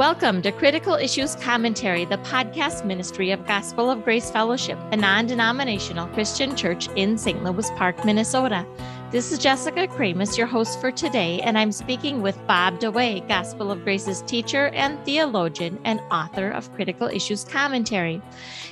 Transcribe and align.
Welcome 0.00 0.40
to 0.42 0.50
Critical 0.50 0.94
Issues 0.94 1.36
Commentary, 1.36 2.06
the 2.06 2.16
podcast 2.16 2.86
ministry 2.86 3.32
of 3.32 3.46
Gospel 3.46 3.90
of 3.90 4.02
Grace 4.02 4.30
Fellowship, 4.30 4.78
a 4.92 4.96
non 4.96 5.26
denominational 5.26 6.06
Christian 6.14 6.56
church 6.56 6.88
in 6.96 7.18
St. 7.18 7.44
Louis 7.44 7.68
Park, 7.76 8.02
Minnesota. 8.02 8.66
This 9.10 9.30
is 9.30 9.38
Jessica 9.38 9.86
Kramasz, 9.88 10.38
your 10.38 10.46
host 10.46 10.80
for 10.80 10.90
today, 10.90 11.42
and 11.42 11.58
I'm 11.58 11.70
speaking 11.70 12.22
with 12.22 12.38
Bob 12.46 12.80
DeWaay, 12.80 13.28
Gospel 13.28 13.70
of 13.70 13.84
Grace's 13.84 14.22
teacher 14.22 14.68
and 14.68 15.04
theologian 15.04 15.78
and 15.84 16.00
author 16.10 16.50
of 16.50 16.72
Critical 16.72 17.08
Issues 17.08 17.44
Commentary. 17.44 18.22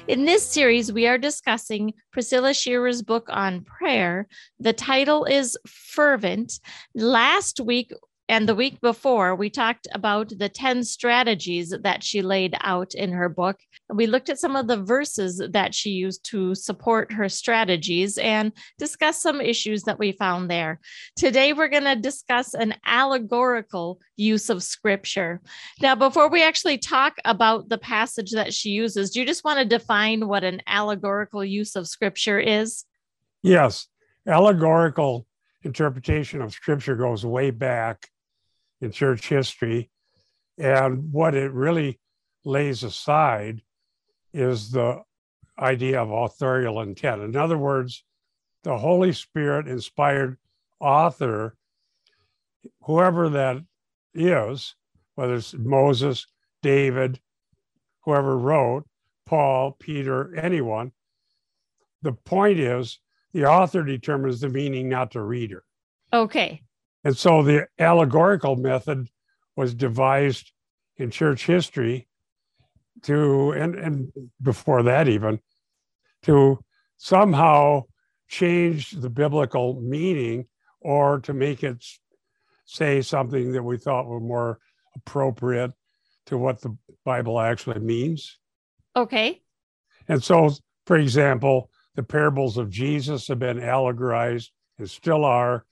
In 0.07 0.25
this 0.25 0.49
series, 0.49 0.91
we 0.91 1.07
are 1.07 1.19
discussing 1.19 1.93
Priscilla 2.11 2.55
Shirer's 2.55 3.03
book 3.03 3.27
on 3.29 3.65
prayer. 3.65 4.29
The 4.61 4.73
title 4.73 5.27
is 5.27 5.59
Fervent. 5.67 6.59
Last 6.95 7.61
week, 7.61 7.93
and 8.31 8.47
the 8.47 8.55
week 8.55 8.83
before, 8.83 9.35
we 9.35 9.49
talked 9.49 9.89
about 9.95 10.31
the 10.37 10.51
10 10.51 10.85
strategies 10.85 11.75
that 11.83 12.05
she 12.05 12.21
laid 12.21 12.55
out 12.61 12.93
in 12.95 13.11
her 13.13 13.31
book. 13.31 13.59
We 13.89 14.07
looked 14.07 14.29
at 14.29 14.39
some 14.39 14.55
of 14.55 14.67
the 14.67 14.77
verses 14.77 15.43
that 15.53 15.75
she 15.75 15.91
used 15.91 16.29
to 16.31 16.55
support 16.55 17.11
her 17.13 17.31
strategies 17.31 18.19
and 18.19 18.53
discuss 18.79 19.23
some 19.23 19.41
issues 19.41 19.85
that 19.85 19.99
we 19.99 20.13
found 20.13 20.51
there. 20.51 20.79
Today, 21.17 21.55
we're 21.55 21.69
going 21.69 21.85
to 21.85 21.97
discuss 21.97 22.53
an 22.53 22.75
allegorical 22.85 23.99
use 24.17 24.51
of 24.51 24.63
scripture. 24.63 25.41
Now, 25.81 25.95
before 25.95 26.29
we 26.29 26.43
actually 26.43 26.77
talk 26.77 27.17
about 27.25 27.71
the 27.71 27.79
passage 27.79 28.33
that 28.33 28.53
she 28.53 28.71
uses, 28.71 29.11
do 29.11 29.21
you 29.21 29.27
just 29.27 29.45
want 29.45 29.59
to 29.59 29.65
define 29.65 30.29
what 30.29 30.45
an 30.45 30.61
allegorical 30.67 31.43
use 31.43 31.77
of 31.77 31.89
scripture 31.89 32.39
is? 32.39 32.85
Yes. 33.43 33.89
Allegorical 34.27 35.27
interpretation 35.63 36.43
of 36.43 36.53
scripture 36.53 36.95
goes 36.95 37.25
way 37.25 37.51
back 37.51 38.11
in 38.81 38.93
church 38.93 39.29
history. 39.29 39.91
And 40.57 41.13
what 41.13 41.35
it 41.35 41.53
really 41.53 42.01
lays 42.45 42.83
aside 42.83 43.63
is 44.33 44.71
the 44.71 45.03
idea 45.59 46.01
of 46.01 46.11
authorial 46.11 46.81
intent. 46.81 47.23
In 47.23 47.37
other 47.37 47.59
words, 47.59 48.05
the 48.65 48.79
Holy 48.79 49.13
Spirit 49.13 49.69
inspired 49.69 50.39
author, 50.81 51.57
whoever 52.83 53.29
that 53.31 53.59
is, 54.15 54.75
whether 55.15 55.35
it's 55.35 55.55
Moses, 55.55 56.27
David, 56.63 57.21
whoever 58.05 58.37
wrote, 58.37 58.87
Paul, 59.27 59.73
Peter, 59.79 60.35
anyone, 60.37 60.93
the 62.03 62.13
point 62.13 62.59
is 62.59 62.99
the 63.33 63.45
author 63.45 63.83
determines 63.83 64.41
the 64.41 64.49
meaning, 64.49 64.89
not 64.89 65.13
the 65.13 65.21
reader. 65.21 65.65
Okay. 66.13 66.63
And 67.05 67.17
so 67.17 67.43
the 67.43 67.69
allegorical 67.79 68.57
method 68.57 69.09
was 69.57 69.75
devised 69.75 70.53
in 70.97 71.11
church 71.11 71.47
history 71.47 72.09
to, 73.03 73.53
and, 73.53 73.75
and 73.75 74.13
before 74.43 74.83
that 74.85 75.09
even, 75.09 75.41
to 76.23 76.59
somehow 76.97 77.85
change 78.29 78.91
the 78.91 79.11
biblical 79.11 79.81
meaning 79.81 80.47
or 80.81 81.21
to 81.21 81.33
make 81.33 81.63
it 81.63 81.85
say 82.65 83.01
something 83.01 83.53
that 83.53 83.63
we 83.63 83.79
thought 83.79 84.07
were 84.07 84.21
more 84.21 84.59
appropriate 84.95 85.73
to 86.27 86.37
what 86.37 86.61
the 86.61 86.77
Bible 87.05 87.41
actually 87.41 87.81
means. 87.81 88.39
Okay. 88.95 89.41
And 90.09 90.23
so, 90.23 90.51
for 90.87 90.97
example, 90.97 91.71
the 91.95 92.03
parables 92.03 92.59
of 92.59 92.71
Jesus 92.71 93.29
have 93.29 93.39
been 93.39 93.59
allegorized 93.59 94.51
and 94.79 94.91
still 94.91 95.25
are 95.25 95.65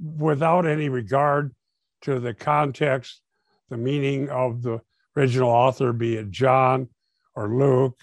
without 0.00 0.66
any 0.66 0.88
regard 0.88 1.54
to 2.02 2.18
the 2.18 2.34
context, 2.34 3.20
the 3.68 3.76
meaning 3.76 4.28
of 4.30 4.62
the 4.62 4.80
original 5.16 5.50
author, 5.50 5.92
be 5.92 6.16
it 6.16 6.30
John 6.30 6.88
or 7.34 7.48
Luke 7.48 7.98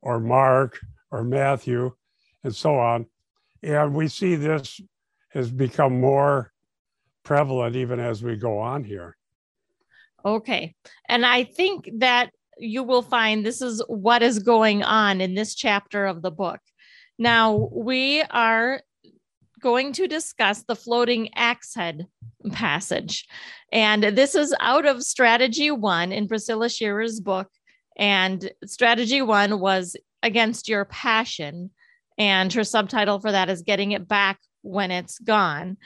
or 0.00 0.20
Mark 0.20 0.78
or 1.10 1.24
Matthew 1.24 1.92
and 2.42 2.54
so 2.54 2.78
on. 2.78 3.06
And 3.62 3.94
we 3.94 4.08
see 4.08 4.36
this 4.36 4.80
has 5.30 5.50
become 5.50 6.00
more 6.00 6.52
prevalent 7.24 7.74
even 7.76 7.98
as 7.98 8.22
we 8.22 8.36
go 8.36 8.58
on 8.58 8.84
here. 8.84 9.16
Okay. 10.24 10.74
And 11.08 11.26
I 11.26 11.44
think 11.44 11.88
that 11.98 12.30
you 12.58 12.82
will 12.82 13.02
find 13.02 13.44
this 13.44 13.60
is 13.60 13.82
what 13.88 14.22
is 14.22 14.38
going 14.38 14.82
on 14.82 15.20
in 15.20 15.34
this 15.34 15.54
chapter 15.54 16.06
of 16.06 16.22
the 16.22 16.30
book. 16.30 16.60
Now, 17.18 17.68
we 17.72 18.22
are 18.22 18.80
going 19.64 19.94
to 19.94 20.06
discuss 20.06 20.62
the 20.62 20.76
floating 20.76 21.30
axe 21.34 21.74
head 21.74 22.06
passage. 22.52 23.26
And 23.72 24.02
this 24.02 24.34
is 24.34 24.54
out 24.60 24.84
of 24.84 25.02
strategy 25.02 25.70
one 25.70 26.12
in 26.12 26.28
Priscilla 26.28 26.68
Shirer's 26.68 27.18
book. 27.18 27.48
And 27.96 28.52
strategy 28.66 29.22
one 29.22 29.58
was 29.58 29.96
against 30.22 30.68
your 30.68 30.84
passion. 30.84 31.70
And 32.18 32.52
her 32.52 32.62
subtitle 32.62 33.20
for 33.20 33.32
that 33.32 33.48
is 33.48 33.62
Getting 33.62 33.92
It 33.92 34.06
Back 34.06 34.38
When 34.60 34.90
It's 34.90 35.18
Gone. 35.18 35.78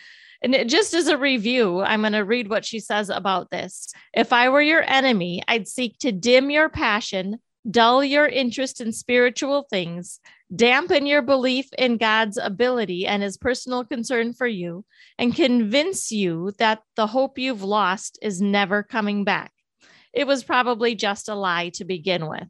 And 0.42 0.54
it, 0.56 0.68
just 0.68 0.92
as 0.92 1.06
a 1.06 1.16
review, 1.16 1.80
I'm 1.80 2.00
going 2.00 2.14
to 2.14 2.24
read 2.24 2.50
what 2.50 2.64
she 2.64 2.80
says 2.80 3.10
about 3.10 3.50
this. 3.50 3.92
If 4.12 4.32
I 4.32 4.48
were 4.48 4.60
your 4.60 4.82
enemy, 4.82 5.42
I'd 5.46 5.68
seek 5.68 5.98
to 6.00 6.10
dim 6.10 6.50
your 6.50 6.68
passion, 6.68 7.38
dull 7.70 8.02
your 8.02 8.26
interest 8.26 8.80
in 8.80 8.90
spiritual 8.90 9.68
things, 9.70 10.18
dampen 10.54 11.06
your 11.06 11.22
belief 11.22 11.68
in 11.76 11.96
God's 11.96 12.38
ability 12.38 13.06
and 13.06 13.22
his 13.22 13.36
personal 13.36 13.84
concern 13.84 14.32
for 14.32 14.46
you, 14.46 14.84
and 15.18 15.34
convince 15.34 16.10
you 16.10 16.52
that 16.58 16.82
the 16.96 17.06
hope 17.06 17.38
you've 17.38 17.62
lost 17.62 18.18
is 18.22 18.40
never 18.40 18.82
coming 18.82 19.24
back. 19.24 19.52
It 20.12 20.26
was 20.26 20.42
probably 20.42 20.94
just 20.94 21.28
a 21.28 21.34
lie 21.34 21.70
to 21.70 21.84
begin 21.84 22.28
with. 22.28 22.48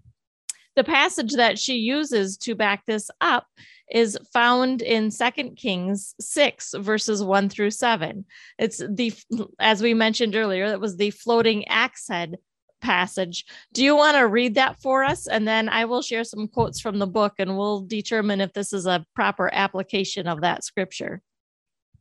The 0.76 0.84
passage 0.84 1.34
that 1.34 1.58
she 1.58 1.74
uses 1.74 2.36
to 2.38 2.54
back 2.54 2.86
this 2.86 3.10
up 3.20 3.46
is 3.90 4.16
found 4.32 4.80
in 4.80 5.10
2 5.10 5.50
Kings 5.56 6.14
6 6.20 6.74
verses 6.78 7.22
1 7.22 7.48
through 7.48 7.70
7. 7.70 8.24
It's 8.58 8.78
the 8.78 9.12
as 9.58 9.82
we 9.82 9.94
mentioned 9.94 10.36
earlier, 10.36 10.66
it 10.66 10.80
was 10.80 10.96
the 10.96 11.10
floating 11.10 11.66
axe 11.66 12.06
head 12.08 12.36
passage. 12.80 13.44
Do 13.72 13.84
you 13.84 13.96
want 13.96 14.16
to 14.16 14.26
read 14.26 14.54
that 14.54 14.80
for 14.80 15.04
us? 15.04 15.26
And 15.26 15.46
then 15.46 15.68
I 15.68 15.84
will 15.84 16.02
share 16.02 16.24
some 16.24 16.48
quotes 16.48 16.80
from 16.80 16.98
the 16.98 17.06
book 17.06 17.34
and 17.38 17.56
we'll 17.56 17.80
determine 17.80 18.40
if 18.40 18.52
this 18.52 18.72
is 18.72 18.86
a 18.86 19.04
proper 19.14 19.52
application 19.52 20.26
of 20.26 20.40
that 20.40 20.64
scripture. 20.64 21.22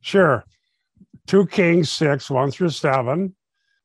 Sure. 0.00 0.44
2 1.26 1.46
Kings 1.46 1.90
6, 1.90 2.30
1 2.30 2.50
through 2.50 2.70
7. 2.70 3.34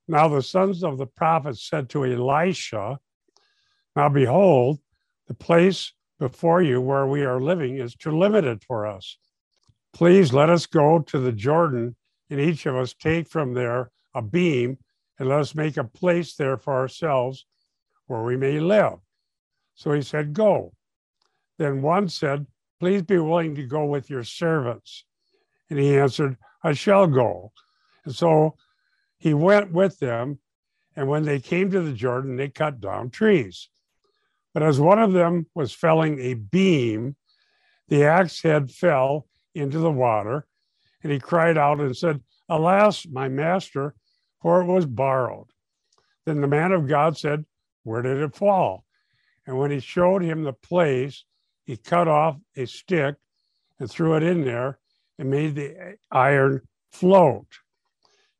Now 0.08 0.28
the 0.28 0.42
sons 0.42 0.84
of 0.84 0.98
the 0.98 1.06
prophets 1.06 1.68
said 1.68 1.90
to 1.90 2.06
Elisha, 2.06 3.00
Now 3.96 4.10
behold, 4.10 4.80
the 5.28 5.34
place 5.34 5.94
before 6.20 6.62
you 6.62 6.80
where 6.81 7.08
we 7.08 7.24
are 7.24 7.42
living 7.42 7.78
is 7.78 7.96
too 7.96 8.18
limited 8.18 8.64
for 8.64 8.86
us. 8.86 9.18
Please 9.94 10.34
let 10.34 10.50
us 10.50 10.66
go 10.66 11.00
to 11.00 11.20
the 11.20 11.31
Jordan, 11.31 11.96
and 12.30 12.40
each 12.40 12.66
of 12.66 12.75
us 12.75 12.94
take 12.94 13.28
from 13.28 13.54
there 13.54 13.92
a 14.16 14.22
beam 14.22 14.78
and 15.19 15.29
let 15.29 15.40
us 15.40 15.56
make 15.56 15.78
a 15.78 15.84
place 15.84 16.35
there 16.35 16.57
for 16.57 16.74
ourselves 16.74 17.46
where 18.07 18.24
we 18.24 18.35
may 18.38 18.59
live. 18.59 19.00
So 19.75 19.91
he 19.91 20.01
said, 20.01 20.34
Go. 20.34 20.74
Then 21.57 21.81
one 21.81 22.09
said, 22.09 22.47
Please 22.79 23.03
be 23.03 23.18
willing 23.18 23.56
to 23.56 23.63
go 23.63 23.85
with 23.85 24.09
your 24.09 24.24
servants. 24.24 25.06
And 25.69 25.79
he 25.79 25.97
answered, 25.97 26.38
I 26.63 26.74
shall 26.74 27.07
go. 27.07 27.51
And 28.06 28.16
so 28.16 28.56
he 29.18 29.34
went 29.34 29.72
with 29.72 30.00
them. 30.00 30.40
And 30.96 31.07
when 31.07 31.24
they 31.24 31.40
came 31.40 31.72
to 31.72 31.81
the 31.81 31.94
Jordan, 31.94 32.35
they 32.35 32.50
cut 32.50 32.80
down 32.80 33.09
trees. 33.09 33.69
But 34.53 34.63
as 34.63 34.80
one 34.80 35.00
of 35.00 35.13
them 35.13 35.47
was 35.56 35.74
felling 35.74 36.19
a 36.19 36.35
beam, 36.35 37.16
the 37.88 38.04
axe 38.04 38.44
head 38.44 38.69
fell 38.69 39.27
into 39.56 39.80
the 39.80 39.92
water. 39.92 40.45
And 41.01 41.12
he 41.12 41.19
cried 41.19 41.57
out 41.57 41.80
and 41.80 41.95
said, 41.95 42.21
Alas, 42.50 43.07
my 43.07 43.30
master, 43.30 43.95
for 44.44 44.62
it 44.62 44.66
was 44.66 44.86
borrowed. 44.86 45.48
Then 46.25 46.42
the 46.42 46.48
man 46.48 46.74
of 46.74 46.88
God 46.88 47.18
said, 47.18 47.45
Where 47.84 48.04
did 48.04 48.18
it 48.18 48.36
fall? 48.36 48.86
And 49.48 49.57
when 49.57 49.72
he 49.72 49.80
showed 49.80 50.22
him 50.22 50.44
the 50.44 50.54
place, 50.54 51.24
he 51.63 51.78
cut 51.78 52.07
off 52.07 52.38
a 52.56 52.68
stick 52.68 53.16
and 53.80 53.90
threw 53.90 54.16
it 54.16 54.24
in 54.24 54.44
there 54.44 54.80
and 55.18 55.31
made 55.31 55.56
the 55.56 55.95
iron 56.12 56.62
float. 56.92 57.48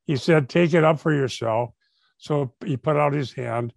He 0.04 0.16
said, 0.16 0.48
Take 0.48 0.74
it 0.74 0.84
up 0.84 1.00
for 1.00 1.12
yourself. 1.12 1.70
So 2.18 2.52
he 2.64 2.76
put 2.76 2.96
out 2.96 3.12
his 3.14 3.32
hand 3.32 3.72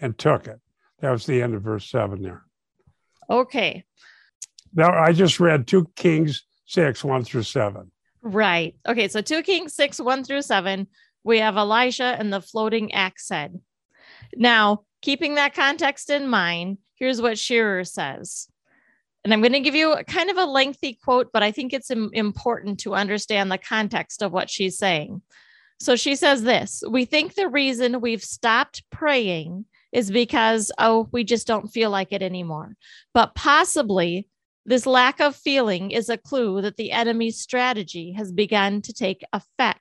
and 0.00 0.16
took 0.16 0.46
it. 0.46 0.60
That 1.00 1.10
was 1.10 1.26
the 1.26 1.42
end 1.42 1.54
of 1.54 1.62
verse 1.62 1.90
seven 1.90 2.22
there. 2.22 2.44
Okay. 3.28 3.84
Now 4.72 4.92
I 4.92 5.12
just 5.12 5.40
read 5.40 5.66
2 5.66 5.88
Kings 5.96 6.44
6, 6.66 7.04
1 7.04 7.24
through 7.24 7.42
7. 7.42 7.90
Right. 8.22 8.76
Okay. 8.86 9.08
So 9.08 9.20
2 9.20 9.42
Kings 9.42 9.74
6, 9.74 10.00
1 10.00 10.24
through 10.24 10.42
7 10.42 10.86
we 11.24 11.38
have 11.38 11.56
Elisha 11.56 12.16
and 12.18 12.32
the 12.32 12.40
floating 12.40 12.92
axe 12.92 13.28
head. 13.28 13.60
Now, 14.34 14.84
keeping 15.00 15.34
that 15.36 15.54
context 15.54 16.10
in 16.10 16.28
mind, 16.28 16.78
here's 16.94 17.20
what 17.20 17.38
Shirer 17.38 17.84
says. 17.84 18.48
And 19.24 19.32
I'm 19.32 19.40
going 19.40 19.52
to 19.52 19.60
give 19.60 19.74
you 19.74 19.96
kind 20.08 20.30
of 20.30 20.36
a 20.36 20.46
lengthy 20.46 20.94
quote, 20.94 21.30
but 21.32 21.42
I 21.42 21.52
think 21.52 21.72
it's 21.72 21.90
Im- 21.90 22.10
important 22.12 22.80
to 22.80 22.94
understand 22.94 23.50
the 23.50 23.58
context 23.58 24.22
of 24.22 24.32
what 24.32 24.50
she's 24.50 24.78
saying. 24.78 25.22
So 25.78 25.96
she 25.96 26.16
says 26.16 26.42
this 26.42 26.82
We 26.88 27.04
think 27.04 27.34
the 27.34 27.48
reason 27.48 28.00
we've 28.00 28.22
stopped 28.22 28.82
praying 28.90 29.64
is 29.92 30.10
because, 30.10 30.72
oh, 30.78 31.08
we 31.12 31.22
just 31.22 31.46
don't 31.46 31.68
feel 31.68 31.90
like 31.90 32.12
it 32.12 32.22
anymore. 32.22 32.76
But 33.12 33.34
possibly 33.34 34.28
this 34.64 34.86
lack 34.86 35.20
of 35.20 35.36
feeling 35.36 35.90
is 35.90 36.08
a 36.08 36.16
clue 36.16 36.62
that 36.62 36.76
the 36.76 36.92
enemy's 36.92 37.40
strategy 37.40 38.12
has 38.12 38.32
begun 38.32 38.80
to 38.82 38.92
take 38.92 39.24
effect. 39.32 39.80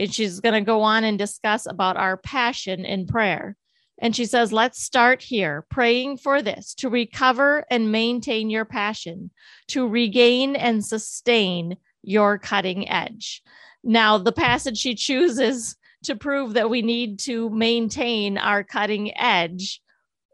And 0.00 0.12
she's 0.12 0.40
going 0.40 0.54
to 0.54 0.62
go 0.62 0.80
on 0.80 1.04
and 1.04 1.18
discuss 1.18 1.66
about 1.66 1.98
our 1.98 2.16
passion 2.16 2.86
in 2.86 3.06
prayer. 3.06 3.54
And 4.00 4.16
she 4.16 4.24
says, 4.24 4.50
let's 4.50 4.82
start 4.82 5.20
here, 5.20 5.66
praying 5.68 6.16
for 6.16 6.40
this 6.40 6.72
to 6.76 6.88
recover 6.88 7.66
and 7.70 7.92
maintain 7.92 8.48
your 8.48 8.64
passion, 8.64 9.30
to 9.68 9.86
regain 9.86 10.56
and 10.56 10.82
sustain 10.82 11.76
your 12.02 12.38
cutting 12.38 12.88
edge. 12.88 13.42
Now, 13.84 14.16
the 14.16 14.32
passage 14.32 14.78
she 14.78 14.94
chooses 14.94 15.76
to 16.04 16.16
prove 16.16 16.54
that 16.54 16.70
we 16.70 16.80
need 16.80 17.18
to 17.20 17.50
maintain 17.50 18.38
our 18.38 18.64
cutting 18.64 19.14
edge 19.18 19.82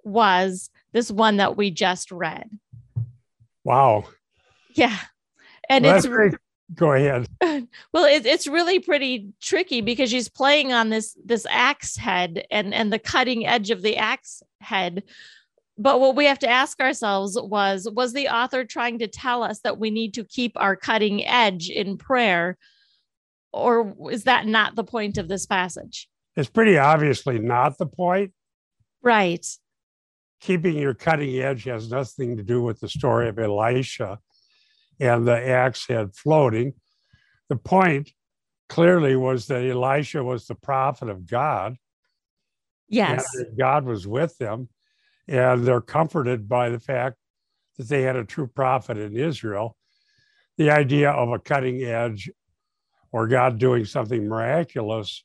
was 0.04 0.70
this 0.92 1.10
one 1.10 1.38
that 1.38 1.56
we 1.56 1.72
just 1.72 2.12
read. 2.12 2.48
Wow. 3.64 4.04
Yeah. 4.74 4.96
And 5.68 5.84
well, 5.84 5.96
it's. 5.96 6.36
Go 6.74 6.92
ahead. 6.92 7.26
Well, 7.92 8.04
it, 8.04 8.26
it's 8.26 8.46
really 8.46 8.78
pretty 8.80 9.32
tricky 9.40 9.80
because 9.80 10.10
she's 10.10 10.28
playing 10.28 10.72
on 10.72 10.90
this 10.90 11.16
this 11.24 11.46
axe 11.48 11.96
head 11.96 12.44
and 12.50 12.74
and 12.74 12.92
the 12.92 12.98
cutting 12.98 13.46
edge 13.46 13.70
of 13.70 13.82
the 13.82 13.96
axe 13.96 14.42
head. 14.60 15.04
But 15.78 16.00
what 16.00 16.16
we 16.16 16.26
have 16.26 16.38
to 16.40 16.48
ask 16.48 16.80
ourselves 16.80 17.38
was 17.40 17.88
was 17.90 18.12
the 18.12 18.28
author 18.28 18.64
trying 18.64 18.98
to 18.98 19.08
tell 19.08 19.42
us 19.42 19.60
that 19.60 19.78
we 19.78 19.90
need 19.90 20.14
to 20.14 20.24
keep 20.24 20.52
our 20.56 20.76
cutting 20.76 21.26
edge 21.26 21.70
in 21.70 21.96
prayer 21.96 22.58
or 23.56 23.94
is 24.10 24.24
that 24.24 24.46
not 24.46 24.76
the 24.76 24.84
point 24.84 25.18
of 25.18 25.28
this 25.28 25.46
passage? 25.46 26.08
It's 26.36 26.50
pretty 26.50 26.76
obviously 26.78 27.38
not 27.38 27.78
the 27.78 27.86
point. 27.86 28.32
Right. 29.02 29.44
Keeping 30.40 30.76
your 30.76 30.94
cutting 30.94 31.38
edge 31.38 31.64
has 31.64 31.90
nothing 31.90 32.36
to 32.36 32.42
do 32.42 32.62
with 32.62 32.80
the 32.80 32.88
story 32.88 33.28
of 33.28 33.38
Elisha 33.38 34.18
and 35.00 35.26
the 35.26 35.48
axe 35.48 35.87
head 35.87 36.14
floating. 36.14 36.75
The 37.48 37.56
point 37.56 38.10
clearly 38.69 39.16
was 39.16 39.46
that 39.46 39.64
Elisha 39.64 40.22
was 40.22 40.46
the 40.46 40.54
prophet 40.54 41.08
of 41.08 41.26
God. 41.26 41.76
Yes. 42.88 43.26
God 43.58 43.84
was 43.84 44.06
with 44.06 44.37
them. 44.38 44.69
And 45.28 45.64
they're 45.64 45.81
comforted 45.81 46.48
by 46.48 46.70
the 46.70 46.81
fact 46.81 47.16
that 47.76 47.88
they 47.88 48.02
had 48.02 48.16
a 48.16 48.25
true 48.25 48.46
prophet 48.46 48.96
in 48.96 49.16
Israel. 49.16 49.76
The 50.56 50.70
idea 50.70 51.10
of 51.10 51.31
a 51.31 51.38
cutting 51.38 51.82
edge 51.82 52.31
or 53.12 53.26
God 53.26 53.58
doing 53.58 53.84
something 53.84 54.28
miraculous 54.28 55.25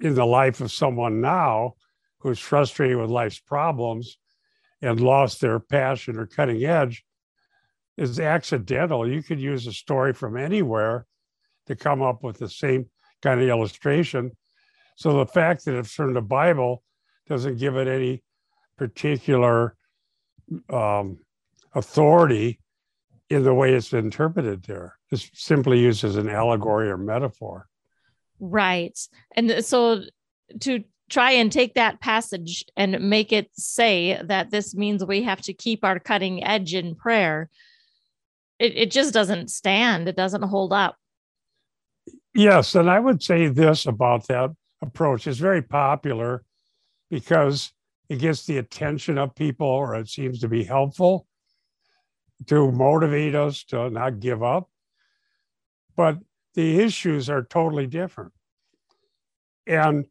in 0.00 0.14
the 0.14 0.26
life 0.26 0.60
of 0.60 0.72
someone 0.72 1.20
now 1.20 1.74
who's 2.20 2.38
frustrated 2.38 2.96
with 2.96 3.10
life's 3.10 3.38
problems 3.38 4.18
and 4.82 5.00
lost 5.00 5.40
their 5.40 5.58
passion 5.58 6.16
or 6.16 6.26
cutting 6.26 6.64
edge 6.64 7.04
is 7.98 8.20
accidental. 8.20 9.08
You 9.08 9.22
could 9.22 9.40
use 9.40 9.66
a 9.66 9.72
story 9.72 10.14
from 10.14 10.36
anywhere 10.36 11.06
to 11.66 11.76
come 11.76 12.00
up 12.00 12.22
with 12.22 12.38
the 12.38 12.48
same 12.48 12.86
kind 13.22 13.40
of 13.40 13.48
illustration. 13.48 14.30
So 14.96 15.18
the 15.18 15.26
fact 15.26 15.64
that 15.64 15.76
it's 15.76 15.92
from 15.92 16.14
the 16.14 16.22
Bible 16.22 16.82
doesn't 17.26 17.58
give 17.58 17.76
it 17.76 17.88
any 17.88 18.22
particular 18.76 19.76
um, 20.70 21.18
authority 21.74 22.60
in 23.28 23.42
the 23.42 23.52
way 23.52 23.74
it's 23.74 23.92
interpreted 23.92 24.62
there. 24.62 24.96
It's 25.10 25.28
simply 25.34 25.80
used 25.80 26.04
as 26.04 26.16
an 26.16 26.28
allegory 26.28 26.88
or 26.88 26.96
metaphor. 26.96 27.66
Right. 28.40 28.98
And 29.36 29.64
so 29.64 30.02
to 30.60 30.84
try 31.10 31.32
and 31.32 31.50
take 31.50 31.74
that 31.74 32.00
passage 32.00 32.64
and 32.76 33.10
make 33.10 33.32
it 33.32 33.50
say 33.54 34.20
that 34.24 34.50
this 34.50 34.74
means 34.74 35.04
we 35.04 35.22
have 35.22 35.40
to 35.42 35.52
keep 35.52 35.84
our 35.84 35.98
cutting 35.98 36.44
edge 36.44 36.74
in 36.74 36.94
prayer, 36.94 37.50
it, 38.58 38.76
it 38.76 38.90
just 38.90 39.14
doesn't 39.14 39.50
stand. 39.50 40.08
It 40.08 40.16
doesn't 40.16 40.42
hold 40.42 40.72
up. 40.72 40.96
Yes. 42.34 42.74
And 42.74 42.90
I 42.90 43.00
would 43.00 43.22
say 43.22 43.48
this 43.48 43.86
about 43.86 44.26
that 44.28 44.50
approach 44.80 45.26
it's 45.26 45.38
very 45.38 45.62
popular 45.62 46.44
because 47.10 47.72
it 48.08 48.20
gets 48.20 48.46
the 48.46 48.58
attention 48.58 49.18
of 49.18 49.34
people 49.34 49.66
or 49.66 49.96
it 49.96 50.08
seems 50.08 50.40
to 50.40 50.48
be 50.48 50.64
helpful 50.64 51.26
to 52.46 52.70
motivate 52.70 53.34
us 53.34 53.64
to 53.64 53.90
not 53.90 54.20
give 54.20 54.42
up. 54.42 54.70
But 55.96 56.18
the 56.54 56.80
issues 56.80 57.28
are 57.28 57.42
totally 57.42 57.86
different. 57.86 58.32
And 59.66 60.06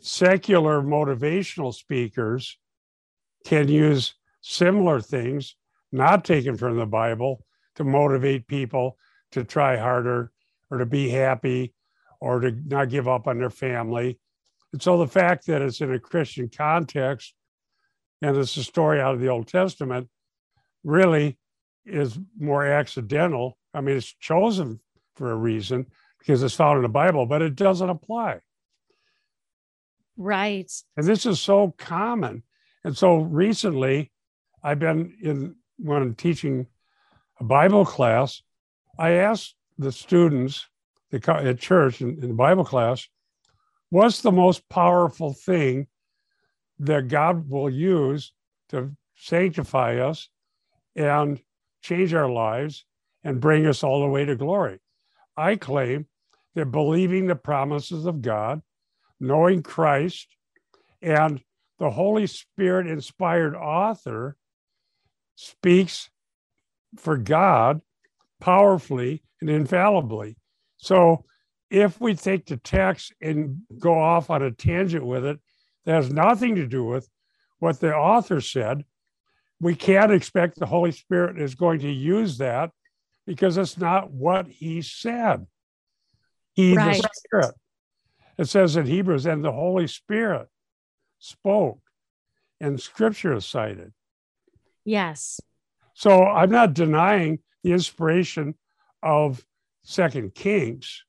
secular 0.00 0.80
motivational 0.80 1.74
speakers 1.74 2.58
can 3.44 3.68
use 3.68 4.14
similar 4.40 5.00
things, 5.00 5.56
not 5.92 6.24
taken 6.24 6.56
from 6.56 6.78
the 6.78 6.86
Bible, 6.86 7.45
to 7.76 7.84
motivate 7.84 8.46
people 8.46 8.98
to 9.32 9.44
try 9.44 9.76
harder 9.76 10.32
or 10.70 10.78
to 10.78 10.86
be 10.86 11.08
happy 11.08 11.74
or 12.20 12.40
to 12.40 12.52
not 12.66 12.88
give 12.88 13.06
up 13.06 13.26
on 13.26 13.38
their 13.38 13.50
family. 13.50 14.18
And 14.72 14.82
so 14.82 14.98
the 14.98 15.06
fact 15.06 15.46
that 15.46 15.62
it's 15.62 15.80
in 15.80 15.92
a 15.92 15.98
Christian 15.98 16.48
context 16.48 17.34
and 18.22 18.36
it's 18.36 18.56
a 18.56 18.64
story 18.64 19.00
out 19.00 19.14
of 19.14 19.20
the 19.20 19.28
Old 19.28 19.48
Testament 19.48 20.08
really 20.82 21.38
is 21.84 22.18
more 22.38 22.66
accidental. 22.66 23.56
I 23.74 23.80
mean, 23.80 23.96
it's 23.96 24.12
chosen 24.14 24.80
for 25.14 25.30
a 25.30 25.36
reason 25.36 25.86
because 26.18 26.42
it's 26.42 26.54
found 26.54 26.76
in 26.76 26.82
the 26.82 26.88
Bible, 26.88 27.26
but 27.26 27.42
it 27.42 27.54
doesn't 27.54 27.88
apply. 27.88 28.40
Right. 30.16 30.70
And 30.96 31.06
this 31.06 31.26
is 31.26 31.40
so 31.40 31.74
common. 31.76 32.42
And 32.84 32.96
so 32.96 33.16
recently, 33.16 34.10
I've 34.62 34.78
been 34.78 35.14
in 35.22 35.56
when 35.78 36.02
I'm 36.02 36.14
teaching 36.14 36.66
a 37.38 37.44
Bible 37.44 37.84
class, 37.84 38.42
I 38.98 39.12
asked 39.12 39.54
the 39.78 39.92
students 39.92 40.66
at 41.12 41.58
church 41.58 42.00
in, 42.00 42.20
the 42.20 42.28
Bible 42.28 42.64
class, 42.64 43.08
what's 43.90 44.22
the 44.22 44.32
most 44.32 44.68
powerful 44.68 45.32
thing 45.32 45.86
that 46.78 47.08
God 47.08 47.48
will 47.48 47.70
use 47.70 48.32
to 48.70 48.92
sanctify 49.16 49.98
us 49.98 50.28
and 50.94 51.40
change 51.82 52.12
our 52.14 52.28
lives, 52.28 52.84
and 53.22 53.40
bring 53.40 53.66
us 53.66 53.84
all 53.84 54.00
the 54.00 54.08
way 54.08 54.24
to 54.24 54.34
glory. 54.34 54.80
I 55.36 55.56
claim 55.56 56.06
that 56.54 56.72
believing 56.72 57.26
the 57.26 57.36
promises 57.36 58.06
of 58.06 58.22
God, 58.22 58.62
knowing 59.20 59.62
Christ, 59.62 60.26
and 61.00 61.40
the 61.78 61.90
Holy 61.90 62.26
Spirit 62.26 62.86
inspired 62.86 63.54
author 63.54 64.36
speaks 65.36 66.10
for 66.96 67.16
God 67.16 67.80
powerfully 68.40 69.22
and 69.40 69.50
infallibly. 69.50 70.36
So 70.76 71.24
if 71.70 72.00
we 72.00 72.14
take 72.14 72.46
the 72.46 72.56
text 72.56 73.12
and 73.20 73.62
go 73.78 73.98
off 73.98 74.30
on 74.30 74.42
a 74.42 74.50
tangent 74.50 75.04
with 75.04 75.24
it, 75.24 75.40
that 75.84 75.94
has 75.94 76.12
nothing 76.12 76.56
to 76.56 76.66
do 76.66 76.84
with 76.84 77.08
what 77.58 77.80
the 77.80 77.94
author 77.94 78.40
said, 78.40 78.84
we 79.60 79.74
can't 79.74 80.12
expect 80.12 80.58
the 80.58 80.66
Holy 80.66 80.92
Spirit 80.92 81.40
is 81.40 81.54
going 81.54 81.80
to 81.80 81.90
use 81.90 82.38
that 82.38 82.70
because 83.26 83.56
it's 83.56 83.78
not 83.78 84.10
what 84.10 84.46
he 84.46 84.82
said. 84.82 85.46
He, 86.52 86.76
right. 86.76 87.00
the 87.00 87.10
Spirit. 87.14 87.54
It 88.38 88.48
says 88.48 88.76
in 88.76 88.86
Hebrews, 88.86 89.26
and 89.26 89.42
the 89.42 89.52
Holy 89.52 89.86
Spirit 89.86 90.48
spoke, 91.18 91.80
and 92.60 92.80
scripture 92.80 93.34
is 93.34 93.46
cited. 93.46 93.92
Yes. 94.84 95.40
So 95.96 96.24
I'm 96.24 96.50
not 96.50 96.74
denying 96.74 97.38
the 97.64 97.72
inspiration 97.72 98.54
of 99.02 99.42
Second 99.82 100.34
Kings. 100.34 101.02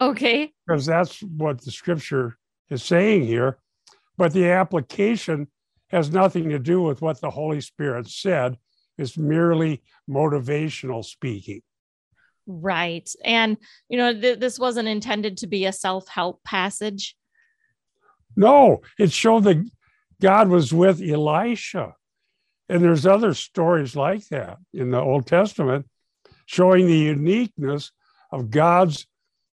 Okay. 0.00 0.52
Because 0.66 0.84
that's 0.84 1.22
what 1.22 1.60
the 1.62 1.70
scripture 1.70 2.36
is 2.70 2.82
saying 2.82 3.24
here. 3.24 3.58
But 4.16 4.32
the 4.32 4.50
application 4.50 5.46
has 5.90 6.10
nothing 6.10 6.48
to 6.48 6.58
do 6.58 6.82
with 6.82 7.02
what 7.02 7.20
the 7.20 7.30
Holy 7.30 7.60
Spirit 7.60 8.08
said. 8.08 8.58
It's 8.98 9.16
merely 9.16 9.80
motivational 10.10 11.04
speaking. 11.04 11.62
Right. 12.48 13.08
And, 13.24 13.56
you 13.88 13.96
know, 13.96 14.12
th- 14.12 14.40
this 14.40 14.58
wasn't 14.58 14.88
intended 14.88 15.36
to 15.38 15.46
be 15.46 15.66
a 15.66 15.72
self 15.72 16.08
help 16.08 16.42
passage. 16.42 17.16
No, 18.36 18.80
it 18.98 19.12
showed 19.12 19.44
that 19.44 19.64
God 20.20 20.48
was 20.48 20.74
with 20.74 21.00
Elisha. 21.00 21.94
And 22.68 22.82
there's 22.82 23.06
other 23.06 23.34
stories 23.34 23.94
like 23.94 24.26
that 24.28 24.58
in 24.72 24.90
the 24.90 25.00
Old 25.00 25.26
Testament 25.26 25.86
showing 26.46 26.86
the 26.86 26.96
uniqueness 26.96 27.92
of 28.30 28.50
God's 28.50 29.06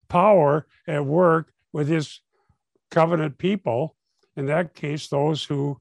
power 0.07 0.65
at 0.87 1.05
work 1.05 1.51
with 1.73 1.87
his 1.87 2.21
covenant 2.89 3.37
people. 3.37 3.95
In 4.35 4.45
that 4.47 4.73
case, 4.73 5.07
those 5.07 5.43
who 5.43 5.79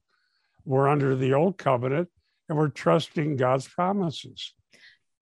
we're 0.64 0.88
under 0.88 1.16
the 1.16 1.34
old 1.34 1.56
covenant 1.56 2.08
and 2.48 2.58
we're 2.58 2.68
trusting 2.68 3.36
God's 3.36 3.66
promises. 3.66 4.54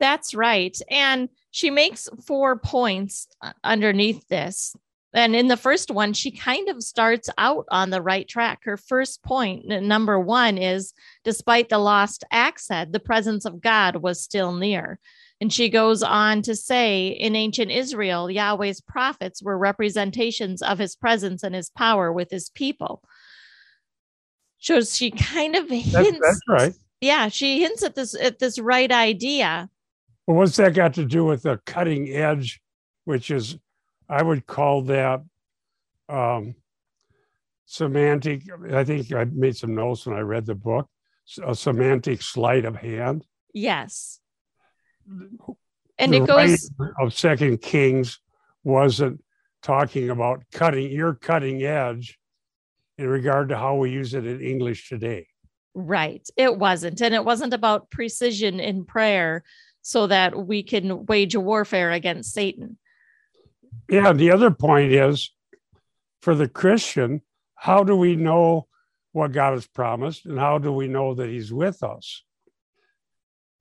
That's 0.01 0.35
right. 0.35 0.77
And 0.91 1.29
she 1.51 1.71
makes 1.71 2.09
four 2.27 2.57
points 2.59 3.29
underneath 3.63 4.27
this. 4.29 4.75
And 5.15 5.35
in 5.35 5.49
the 5.49 5.57
first 5.57 5.91
one, 5.91 6.13
she 6.13 6.31
kind 6.31 6.69
of 6.69 6.83
starts 6.83 7.31
out 7.39 7.65
on 7.71 7.91
the 7.91 8.03
right 8.03 8.29
track. 8.29 8.61
Her 8.65 8.77
first 8.77 9.23
point, 9.23 9.67
number 9.67 10.21
one, 10.21 10.59
is 10.59 10.93
despite 11.25 11.71
the 11.71 11.79
lost 11.79 12.25
accent, 12.31 12.93
the 12.93 13.01
presence 13.01 13.47
of 13.47 13.61
God 13.61 13.97
was 13.97 14.23
still 14.23 14.53
near. 14.53 14.99
And 15.41 15.53
she 15.53 15.69
goes 15.71 16.03
on 16.03 16.43
to 16.43 16.55
say 16.55 17.09
in 17.09 17.37
ancient 17.37 17.71
Israel, 17.71 18.31
Yahweh's 18.31 18.81
prophets 18.81 19.43
were 19.43 19.57
representations 19.57 20.63
of 20.63 20.79
his 20.79 20.97
presence 20.97 21.43
and 21.43 21.55
his 21.55 21.71
power 21.71 22.13
with 22.13 22.31
his 22.31 22.51
people. 22.51 23.03
So 24.59 24.81
she 24.81 25.13
kind 25.13 25.55
of 25.55 25.71
hints. 25.71 25.93
That's, 25.93 26.11
that's 26.11 26.41
right. 26.49 26.75
Yeah, 27.01 27.29
she 27.29 27.61
hints 27.61 27.85
at 27.85 27.95
this 27.95 28.17
at 28.17 28.41
this 28.41 28.59
right 28.59 28.91
idea. 28.91 29.71
Well, 30.27 30.39
what's 30.39 30.57
that 30.57 30.75
got 30.75 30.95
to 30.95 31.05
do 31.05 31.25
with 31.25 31.45
the 31.45 31.61
cutting 31.65 32.09
edge, 32.11 32.61
which 33.05 33.31
is, 33.31 33.57
I 34.09 34.23
would 34.23 34.47
call 34.47 34.83
that 34.83 35.23
um, 36.09 36.55
semantic. 37.67 38.43
I 38.73 38.85
think 38.85 39.13
I 39.13 39.25
made 39.25 39.57
some 39.57 39.75
notes 39.75 40.07
when 40.07 40.17
I 40.17 40.21
read 40.21 40.47
the 40.47 40.55
book. 40.55 40.89
A 41.47 41.55
semantic 41.55 42.23
sleight 42.23 42.65
of 42.65 42.75
hand. 42.77 43.27
Yes. 43.53 44.21
And 45.99 46.13
the 46.13 46.23
it 46.23 46.27
goes 46.27 46.71
of 47.01 47.13
Second 47.13 47.61
Kings 47.61 48.19
wasn't 48.65 49.23
talking 49.63 50.09
about 50.09 50.45
cutting 50.53 50.91
your 50.91 51.15
cutting 51.15 51.63
edge 51.65 52.19
in 52.97 53.07
regard 53.09 53.51
to 53.51 53.59
how 53.59 53.77
we 53.77 53.91
use 53.91 54.15
it 54.15 54.27
in 54.27 54.41
English 54.41 54.89
today. 54.89 55.27
Right. 55.75 56.27
It 56.37 56.57
wasn't. 56.57 57.01
And 57.03 57.15
it 57.15 57.25
wasn't 57.25 57.53
about 57.53 57.91
precision 57.91 58.59
in 58.59 58.85
prayer 58.85 59.45
so 59.83 60.07
that 60.07 60.47
we 60.47 60.63
can 60.63 61.07
wage 61.07 61.35
a 61.35 61.41
warfare 61.41 61.91
against 61.93 62.33
Satan. 62.33 62.79
Yeah. 63.89 64.13
The 64.13 64.31
other 64.31 64.51
point 64.51 64.93
is 64.93 65.33
for 66.23 66.35
the 66.35 66.49
Christian, 66.49 67.23
how 67.55 67.85
do 67.85 67.97
we 67.97 68.17
know 68.17 68.67
what 69.13 69.33
God 69.33 69.53
has 69.55 69.67
promised 69.67 70.27
and 70.27 70.39
how 70.39 70.59
do 70.59 70.73
we 70.73 70.89
know 70.89 71.15
that 71.15 71.29
He's 71.29 71.53
with 71.53 71.83
us? 71.83 72.23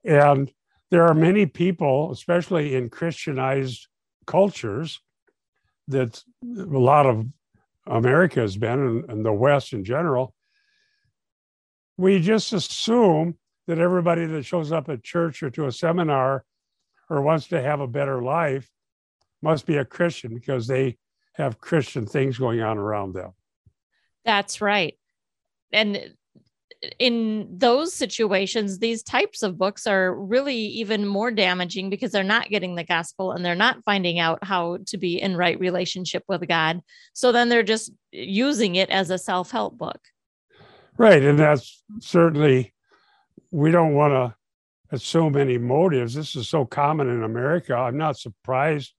And 0.03 0.51
there 0.91 1.07
are 1.07 1.13
many 1.13 1.45
people, 1.45 2.11
especially 2.11 2.75
in 2.75 2.89
Christianized 2.89 3.87
cultures, 4.25 5.01
that 5.87 6.21
a 6.43 6.63
lot 6.63 7.05
of 7.05 7.25
America 7.85 8.41
has 8.41 8.57
been 8.57 8.79
and, 8.79 9.09
and 9.09 9.25
the 9.25 9.33
West 9.33 9.73
in 9.73 9.83
general, 9.83 10.33
we 11.97 12.19
just 12.19 12.53
assume 12.53 13.37
that 13.67 13.79
everybody 13.79 14.25
that 14.25 14.45
shows 14.45 14.71
up 14.71 14.89
at 14.89 15.03
church 15.03 15.41
or 15.43 15.49
to 15.49 15.65
a 15.65 15.71
seminar 15.71 16.45
or 17.09 17.21
wants 17.21 17.47
to 17.47 17.61
have 17.61 17.79
a 17.79 17.87
better 17.87 18.21
life 18.21 18.69
must 19.41 19.65
be 19.65 19.77
a 19.77 19.85
Christian 19.85 20.33
because 20.33 20.67
they 20.67 20.97
have 21.33 21.59
Christian 21.59 22.05
things 22.05 22.37
going 22.37 22.61
on 22.61 22.77
around 22.77 23.13
them. 23.13 23.31
That's 24.25 24.59
right. 24.59 24.97
And 25.71 26.13
in 26.99 27.47
those 27.57 27.93
situations, 27.93 28.79
these 28.79 29.03
types 29.03 29.43
of 29.43 29.57
books 29.57 29.87
are 29.87 30.13
really 30.13 30.55
even 30.55 31.05
more 31.05 31.31
damaging 31.31 31.89
because 31.89 32.11
they're 32.11 32.23
not 32.23 32.49
getting 32.49 32.75
the 32.75 32.83
gospel 32.83 33.31
and 33.31 33.43
they're 33.43 33.55
not 33.55 33.83
finding 33.83 34.19
out 34.19 34.43
how 34.43 34.77
to 34.87 34.97
be 34.97 35.21
in 35.21 35.35
right 35.35 35.59
relationship 35.59 36.23
with 36.27 36.47
God. 36.47 36.81
So 37.13 37.31
then 37.31 37.49
they're 37.49 37.63
just 37.63 37.91
using 38.11 38.75
it 38.75 38.89
as 38.89 39.09
a 39.09 39.17
self 39.17 39.51
help 39.51 39.77
book. 39.77 39.99
Right. 40.97 41.21
And 41.21 41.37
that's 41.37 41.83
certainly, 41.99 42.73
we 43.51 43.71
don't 43.71 43.93
want 43.93 44.13
to 44.13 44.35
assume 44.95 45.37
any 45.37 45.57
motives. 45.57 46.13
This 46.13 46.35
is 46.35 46.49
so 46.49 46.65
common 46.65 47.09
in 47.09 47.23
America. 47.23 47.75
I'm 47.75 47.97
not 47.97 48.17
surprised 48.17 48.93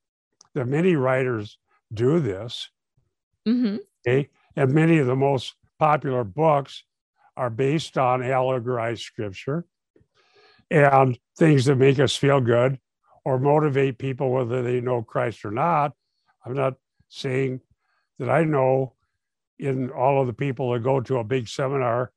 that 0.54 0.66
many 0.66 0.96
writers 0.96 1.58
do 1.92 2.20
this. 2.20 2.70
Mm-hmm. 3.46 3.76
Okay. 4.06 4.28
And 4.56 4.72
many 4.72 4.98
of 4.98 5.06
the 5.06 5.16
most 5.16 5.54
popular 5.78 6.24
books 6.24 6.84
are 7.36 7.50
based 7.50 7.96
on 7.96 8.22
allegorized 8.22 9.02
scripture 9.02 9.64
and 10.70 11.18
things 11.38 11.64
that 11.66 11.76
make 11.76 11.98
us 11.98 12.16
feel 12.16 12.40
good 12.40 12.78
or 13.24 13.38
motivate 13.38 13.98
people 13.98 14.30
whether 14.30 14.62
they 14.62 14.80
know 14.80 15.02
Christ 15.02 15.44
or 15.44 15.50
not. 15.50 15.92
I'm 16.44 16.54
not 16.54 16.74
saying 17.08 17.60
that 18.18 18.28
I 18.28 18.44
know 18.44 18.94
in 19.58 19.90
all 19.90 20.20
of 20.20 20.26
the 20.26 20.32
people 20.32 20.72
that 20.72 20.80
go 20.82 21.00
to 21.00 21.18
a 21.18 21.24
big 21.24 21.48
seminar 21.48 22.12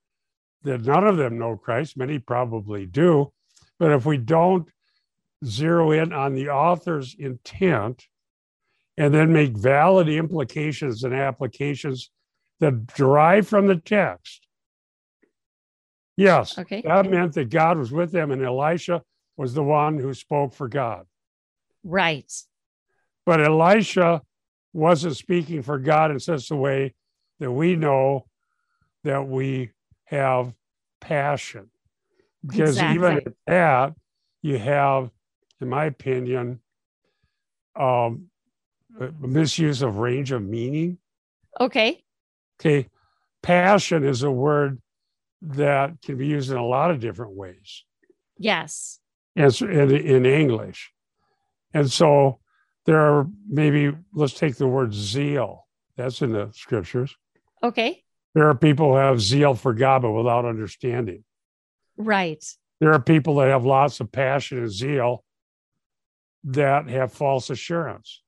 that 0.63 0.85
none 0.85 1.07
of 1.07 1.17
them 1.17 1.38
know 1.38 1.57
Christ. 1.57 1.97
Many 1.97 2.19
probably 2.19 2.85
do. 2.85 3.31
But 3.79 3.91
if 3.91 4.05
we 4.05 4.17
don't 4.17 4.67
zero 5.45 5.91
in 5.91 6.13
on 6.13 6.33
the 6.33 6.50
author's 6.50 7.15
intent 7.17 8.05
and 8.98 9.13
then 9.13 9.33
make 9.33 9.57
valid 9.57 10.10
implications 10.10 11.03
and 11.03 11.13
applications 11.13 12.10
that 12.60 12.88
derive 12.88 13.48
from 13.48 13.67
the 13.67 13.77
text, 13.77 14.48
Yes. 16.17 16.57
Okay. 16.57 16.81
That 16.81 17.10
meant 17.10 17.33
that 17.33 17.50
God 17.50 17.77
was 17.77 17.91
with 17.91 18.12
them, 18.12 18.31
and 18.31 18.43
Elisha 18.43 19.01
was 19.38 19.53
the 19.53 19.63
one 19.63 19.98
who 19.98 20.13
spoke 20.13 20.53
for 20.53 20.67
God. 20.67 21.05
Right. 21.83 22.31
But 23.25 23.41
Elisha 23.41 24.21
wasn't 24.74 25.17
speaking 25.17 25.63
for 25.63 25.79
God 25.79 26.12
in 26.12 26.19
such 26.19 26.51
a 26.51 26.55
way 26.55 26.93
that 27.39 27.51
we 27.51 27.75
know 27.75 28.27
that 29.03 29.27
we 29.27 29.71
have 30.05 30.53
passion. 31.00 31.71
Because 32.45 32.71
exactly. 32.77 32.95
even 32.95 33.17
at 33.17 33.33
that, 33.48 33.93
you 34.41 34.57
have, 34.57 35.12
in 35.60 35.69
my 35.69 35.86
opinion, 35.86 36.60
um, 37.75 38.27
Uh, 39.00 39.05
mm-hmm. 39.05 39.33
misuse 39.33 39.81
of 39.81 39.98
range 39.98 40.31
of 40.31 40.41
meaning. 40.41 40.98
Okay. 41.60 42.03
Okay. 42.60 42.89
Passion 43.41 44.03
is 44.03 44.24
a 44.24 44.31
word 44.31 44.79
that 45.41 46.01
can 46.01 46.17
be 46.17 46.27
used 46.27 46.51
in 46.51 46.57
a 46.57 46.65
lot 46.65 46.91
of 46.91 47.00
different 47.00 47.33
ways. 47.33 47.83
Yes. 48.38 49.00
And 49.36 49.53
in, 49.62 49.91
in 49.91 50.25
English. 50.25 50.91
And 51.74 51.91
so 51.91 52.39
there 52.86 53.00
are 53.00 53.27
maybe, 53.48 53.95
let's 54.13 54.33
take 54.33 54.55
the 54.55 54.67
word 54.67 54.93
zeal. 54.93 55.67
That's 55.95 56.21
in 56.21 56.33
the 56.33 56.51
scriptures. 56.53 57.15
Okay. 57.63 58.03
There 58.33 58.48
are 58.50 58.55
people 58.55 58.91
who 58.91 58.98
have 58.98 59.21
zeal 59.21 59.55
for 59.55 59.74
God, 59.74 60.01
but 60.03 60.12
without 60.12 60.45
understanding. 60.45 61.24
Right. 61.98 62.43
There 62.79 62.93
are 62.93 63.00
people 63.00 63.36
that 63.36 63.50
have 63.50 63.65
lots 63.65 64.00
of 64.00 64.12
passion 64.12 64.60
and 64.60 64.71
zeal 64.71 65.24
that 66.43 66.88
have 66.89 67.13
false 67.13 67.50
assurance. 67.50 68.21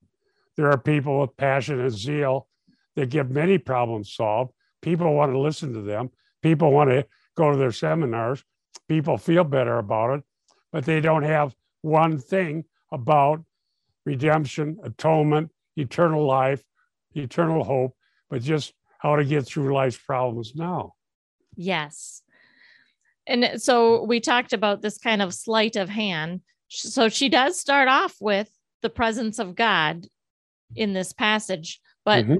There 0.57 0.69
are 0.69 0.77
people 0.77 1.21
with 1.21 1.35
passion 1.37 1.79
and 1.79 1.91
zeal 1.91 2.47
that 2.95 3.09
get 3.09 3.29
many 3.29 3.57
problems 3.57 4.13
solved. 4.13 4.51
People 4.81 5.13
want 5.13 5.31
to 5.31 5.39
listen 5.39 5.73
to 5.73 5.81
them, 5.81 6.11
People 6.43 6.73
want 6.73 6.89
to 6.89 7.07
go 7.35 7.51
to 7.51 7.57
their 7.57 7.71
seminars. 7.71 8.43
People 8.87 9.17
feel 9.17 9.45
better 9.45 9.79
about 9.79 10.19
it, 10.19 10.23
but 10.71 10.85
they 10.85 10.99
don't 10.99 11.23
have 11.23 11.55
one 11.81 12.19
thing 12.19 12.65
about 12.91 13.43
redemption, 14.05 14.77
atonement, 14.83 15.49
eternal 15.77 16.25
life, 16.25 16.61
eternal 17.15 17.63
hope, 17.63 17.95
but 18.29 18.41
just 18.41 18.73
how 18.99 19.15
to 19.15 19.23
get 19.23 19.45
through 19.45 19.73
life's 19.73 19.97
problems 19.97 20.53
now. 20.53 20.93
Yes. 21.55 22.21
And 23.25 23.61
so 23.61 24.03
we 24.03 24.19
talked 24.19 24.51
about 24.51 24.81
this 24.81 24.97
kind 24.97 25.21
of 25.21 25.33
sleight 25.33 25.77
of 25.77 25.87
hand. 25.87 26.41
So 26.67 27.07
she 27.07 27.29
does 27.29 27.57
start 27.57 27.87
off 27.87 28.15
with 28.19 28.49
the 28.81 28.89
presence 28.89 29.39
of 29.39 29.55
God 29.55 30.07
in 30.75 30.93
this 30.93 31.13
passage, 31.13 31.81
but 32.05 32.25
mm-hmm 32.25 32.35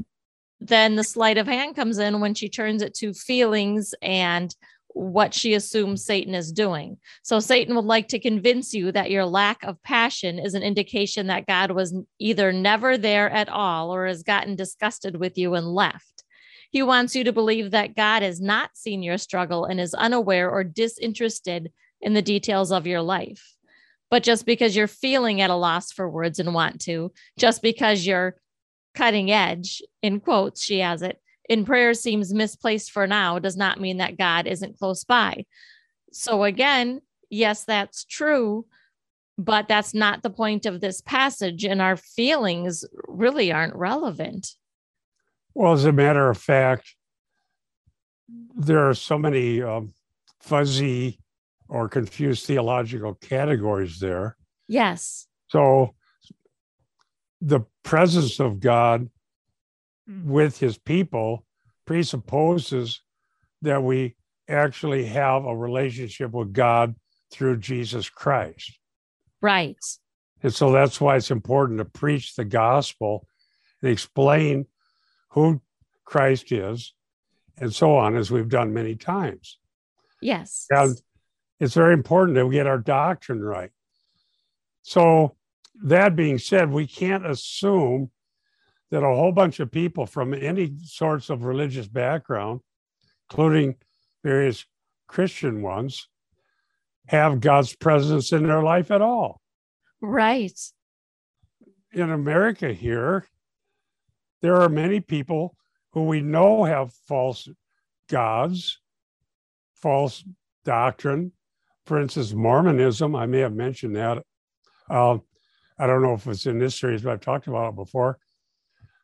then 0.64 0.96
the 0.96 1.04
sleight 1.04 1.38
of 1.38 1.46
hand 1.46 1.76
comes 1.76 1.98
in 1.98 2.22
when 2.22 2.34
she 2.34 2.48
turns 2.48 2.82
it 2.82 2.94
to 2.94 3.14
feelings 3.14 3.94
and 4.02 4.56
what 4.94 5.34
she 5.34 5.56
assumes 5.56 6.06
Satan 6.06 6.34
is 6.36 6.52
doing. 6.52 6.98
So 7.24 7.40
Satan 7.40 7.76
would 7.76 7.86
like 7.86 8.08
to 8.10 8.20
convince 8.20 8.74
you 8.74 8.92
that 8.92 9.12
your 9.12 9.26
lack 9.26 9.64
of 9.64 9.82
passion 9.84 10.40
is 10.40 10.54
an 10.54 10.64
indication 10.64 11.28
that 11.28 11.48
God 11.48 11.72
was 11.72 11.96
either 12.20 12.54
never 12.54 12.98
there 12.98 13.30
at 13.30 13.50
all 13.50 13.94
or 13.94 14.06
has 14.06 14.24
gotten 14.24 14.56
disgusted 14.56 15.18
with 15.18 15.38
you 15.38 15.56
and 15.56 15.68
left. 15.68 16.24
He 16.70 16.84
wants 16.84 17.16
you 17.16 17.24
to 17.26 17.34
believe 17.34 17.72
that 17.72 17.96
God 17.96 18.22
has 18.22 18.40
not 18.40 18.70
seen 18.76 19.04
your 19.04 19.18
struggle 19.18 19.66
and 19.66 19.80
is 19.82 19.94
unaware 19.94 20.50
or 20.50 20.64
disinterested 20.64 21.72
in 22.00 22.14
the 22.14 22.22
details 22.22 22.72
of 22.72 22.88
your 22.88 23.02
life. 23.02 23.53
But 24.14 24.22
just 24.22 24.46
because 24.46 24.76
you're 24.76 24.86
feeling 24.86 25.42
at 25.42 25.50
a 25.50 25.56
loss 25.56 25.92
for 25.92 26.08
words 26.08 26.38
and 26.38 26.54
want 26.54 26.80
to, 26.82 27.12
just 27.36 27.64
because 27.64 28.06
you're 28.06 28.36
cutting 28.94 29.32
edge, 29.32 29.82
in 30.04 30.20
quotes, 30.20 30.62
she 30.62 30.82
has 30.82 31.02
it, 31.02 31.20
in 31.50 31.66
prayer 31.66 31.96
seems 31.96 32.32
misplaced 32.32 32.92
for 32.92 33.08
now 33.08 33.40
does 33.40 33.58
not 33.58 33.82
mean 33.82 33.98
that 33.98 34.20
God 34.20 34.46
isn't 34.46 34.78
close 34.78 35.04
by. 35.04 35.48
So 36.12 36.44
again, 36.44 37.02
yes, 37.32 37.64
that's 37.64 38.06
true, 38.06 38.68
but 39.40 39.68
that's 39.68 39.96
not 39.96 40.22
the 40.22 40.30
point 40.30 40.68
of 40.68 40.80
this 40.80 41.02
passage, 41.02 41.66
and 41.66 41.82
our 41.82 41.98
feelings 41.98 42.86
really 43.08 43.52
aren't 43.52 43.76
relevant. 43.76 44.50
Well, 45.56 45.74
as 45.74 45.86
a 45.86 45.92
matter 45.92 46.30
of 46.30 46.38
fact, 46.38 46.94
there 48.56 48.88
are 48.88 48.94
so 48.94 49.18
many 49.18 49.64
um, 49.64 49.96
fuzzy 50.40 51.18
or 51.74 51.90
confused 51.90 52.46
theological 52.46 53.16
categories 53.16 54.00
there. 54.00 54.38
Yes. 54.68 55.26
So 55.48 55.96
the 57.42 57.62
presence 57.82 58.40
of 58.40 58.60
God 58.60 59.10
mm. 60.08 60.26
with 60.26 60.60
his 60.60 60.78
people 60.78 61.46
presupposes 61.88 63.02
that 63.64 63.82
we 63.82 64.16
actually 64.48 65.06
have 65.06 65.46
a 65.46 65.58
relationship 65.58 66.32
with 66.32 66.54
God 66.54 66.94
through 67.32 67.58
Jesus 67.58 68.08
Christ. 68.08 68.78
Right. 69.42 69.76
And 70.44 70.54
so 70.54 70.72
that's 70.72 71.02
why 71.02 71.16
it's 71.16 71.32
important 71.32 71.80
to 71.80 71.86
preach 71.86 72.36
the 72.36 72.46
gospel 72.46 73.26
and 73.82 73.90
explain 73.90 74.68
who 75.32 75.60
Christ 76.06 76.52
is 76.52 76.94
and 77.58 77.74
so 77.74 77.98
on, 77.98 78.16
as 78.16 78.30
we've 78.30 78.50
done 78.50 78.74
many 78.74 78.96
times. 78.96 79.58
Yes. 80.22 80.68
And 80.70 80.96
it's 81.60 81.74
very 81.74 81.94
important 81.94 82.36
that 82.36 82.46
we 82.46 82.56
get 82.56 82.68
our 82.68 82.80
doctrine 82.80 83.42
right. 83.42 83.72
So, 84.82 85.36
that 85.84 86.16
being 86.16 86.38
said, 86.38 86.72
we 86.72 86.86
can't 86.86 87.26
assume 87.26 88.12
that 88.92 89.04
a 89.04 89.16
whole 89.16 89.32
bunch 89.32 89.60
of 89.60 89.72
people 89.72 90.06
from 90.06 90.34
any 90.34 90.72
sorts 90.84 91.30
of 91.30 91.46
religious 91.46 91.88
background, 91.88 92.62
including 93.30 93.76
various 94.24 94.66
Christian 95.08 95.62
ones, 95.62 96.08
have 97.08 97.42
God's 97.42 97.76
presence 97.76 98.32
in 98.32 98.46
their 98.46 98.62
life 98.62 98.92
at 98.92 99.02
all. 99.02 99.42
Right. 100.00 100.60
In 101.92 102.12
America, 102.12 102.74
here, 102.74 103.26
there 104.42 104.62
are 104.62 104.70
many 104.70 105.00
people 105.00 105.56
who 105.94 106.04
we 106.04 106.22
know 106.22 106.64
have 106.64 106.94
false 107.08 107.48
gods, 108.10 108.80
false 109.76 110.24
doctrine. 110.66 111.32
For 111.86 112.00
instance, 112.00 112.34
Mormonism, 112.34 113.16
I 113.16 113.26
may 113.26 113.40
have 113.40 113.54
mentioned 113.54 113.96
that. 113.96 114.24
Uh, 114.90 115.18
I 115.78 115.88
don't 115.88 116.02
know 116.02 116.14
if 116.14 116.28
it's 116.28 116.46
in 116.46 116.60
this 116.60 116.80
series, 116.80 117.02
but 117.02 117.12
I've 117.12 117.22
talked 117.22 117.48
about 117.48 117.70
it 117.70 117.76
before, 117.76 118.20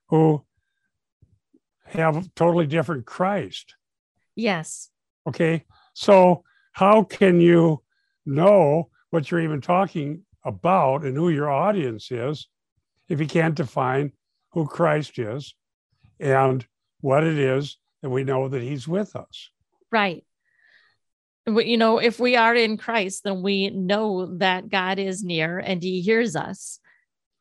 who 0.08 0.44
have 1.86 2.18
a 2.18 2.30
totally 2.36 2.68
different 2.68 3.06
Christ. 3.06 3.76
Yes. 4.36 4.90
Okay. 5.28 5.66
So, 5.94 6.44
how 6.72 7.04
can 7.04 7.42
you 7.42 7.82
know 8.26 8.90
what 9.10 9.30
you're 9.30 9.42
even 9.42 9.60
talking 9.60 10.24
about 10.46 11.04
and 11.04 11.18
who 11.18 11.30
your 11.30 11.50
audience 11.50 12.12
is 12.12 12.48
if 13.10 13.20
you 13.20 13.28
can't 13.28 13.56
define 13.56 14.14
who 14.52 14.66
Christ 14.68 15.20
is 15.20 15.56
and 16.20 16.66
what 17.02 17.24
it 17.24 17.38
is 17.38 17.78
that 18.02 18.10
we 18.10 18.24
know 18.24 18.48
that 18.48 18.62
he's 18.62 18.88
with 18.88 19.16
us. 19.16 19.50
Right. 19.92 20.24
You 21.58 21.78
know, 21.78 21.98
if 21.98 22.20
we 22.20 22.36
are 22.36 22.56
in 22.56 22.78
Christ, 22.78 23.24
then 23.24 23.42
we 23.42 23.70
know 23.70 24.38
that 24.38 24.70
God 24.70 25.00
is 25.00 25.24
near 25.24 25.60
and 25.60 25.82
he 25.82 26.02
hears 26.02 26.36
us. 26.36 26.80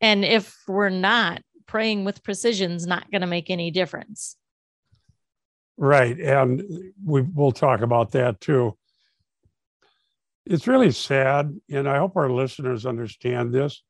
And 0.01 0.25
if 0.25 0.57
we're 0.67 0.91
not, 0.91 1.43
praying 1.67 2.05
with 2.05 2.23
precision 2.23 2.73
is 2.73 2.87
not 2.87 3.11
going 3.11 3.21
to 3.21 3.27
make 3.27 3.51
any 3.51 3.71
difference. 3.71 4.37
Right. 5.77 6.19
And 6.19 6.63
we 7.05 7.23
will 7.23 7.53
talk 7.53 7.83
about 7.83 8.13
that 8.13 8.41
too. 8.41 8.77
It's 10.47 10.67
really 10.67 10.93
sad, 10.93 11.61
and 11.71 11.87
I 11.87 11.99
hope 11.99 12.17
our 12.17 12.31
listeners 12.31 12.87
understand 12.87 13.53
this. 13.53 13.83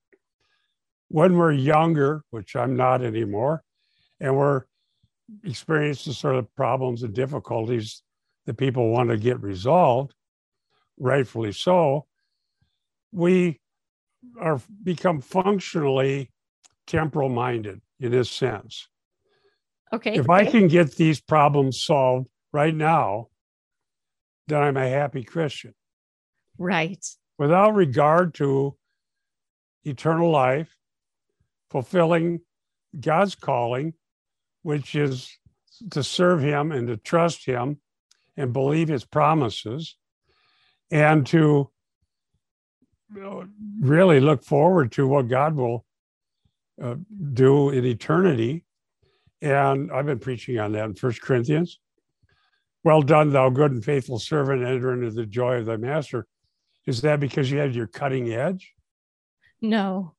When 1.06 1.36
we're 1.36 1.52
younger, 1.52 2.24
which 2.30 2.56
I'm 2.56 2.76
not 2.76 3.00
anymore, 3.00 3.62
and 4.18 4.36
we're 4.36 4.64
experiencing 5.44 6.14
sort 6.14 6.34
of 6.34 6.52
problems 6.56 7.04
and 7.04 7.14
difficulties 7.14 8.02
that 8.48 8.56
people 8.56 8.88
want 8.88 9.10
to 9.10 9.18
get 9.18 9.42
resolved, 9.42 10.14
rightfully 10.98 11.52
so, 11.52 12.06
we 13.12 13.60
are 14.40 14.58
become 14.82 15.20
functionally 15.20 16.30
temporal 16.86 17.28
minded 17.28 17.82
in 18.00 18.10
this 18.10 18.30
sense. 18.30 18.88
Okay. 19.92 20.14
If 20.14 20.30
I 20.30 20.46
can 20.46 20.66
get 20.66 20.96
these 20.96 21.20
problems 21.20 21.82
solved 21.82 22.28
right 22.50 22.74
now, 22.74 23.28
then 24.46 24.62
I'm 24.62 24.78
a 24.78 24.88
happy 24.88 25.24
Christian. 25.24 25.74
Right. 26.56 27.04
Without 27.36 27.74
regard 27.74 28.32
to 28.36 28.78
eternal 29.84 30.30
life, 30.30 30.74
fulfilling 31.68 32.40
God's 32.98 33.34
calling 33.34 33.92
which 34.62 34.94
is 34.94 35.36
to 35.90 36.02
serve 36.02 36.40
him 36.40 36.72
and 36.72 36.88
to 36.88 36.96
trust 36.96 37.44
him 37.44 37.78
and 38.38 38.52
believe 38.52 38.88
his 38.88 39.04
promises 39.04 39.96
and 40.90 41.26
to 41.26 41.68
really 43.80 44.20
look 44.20 44.44
forward 44.44 44.92
to 44.92 45.06
what 45.06 45.28
God 45.28 45.56
will 45.56 45.84
uh, 46.82 46.94
do 47.32 47.70
in 47.70 47.84
eternity. 47.84 48.64
And 49.42 49.90
I've 49.90 50.06
been 50.06 50.20
preaching 50.20 50.58
on 50.58 50.72
that 50.72 50.84
in 50.84 50.94
First 50.94 51.20
Corinthians. 51.20 51.80
Well 52.84 53.02
done, 53.02 53.30
thou 53.30 53.50
good 53.50 53.72
and 53.72 53.84
faithful 53.84 54.20
servant, 54.20 54.64
enter 54.64 54.92
into 54.92 55.10
the 55.10 55.26
joy 55.26 55.56
of 55.56 55.66
thy 55.66 55.76
master. 55.76 56.26
Is 56.86 57.02
that 57.02 57.20
because 57.20 57.50
you 57.50 57.58
had 57.58 57.74
your 57.74 57.88
cutting 57.88 58.32
edge? 58.32 58.72
No. 59.60 60.14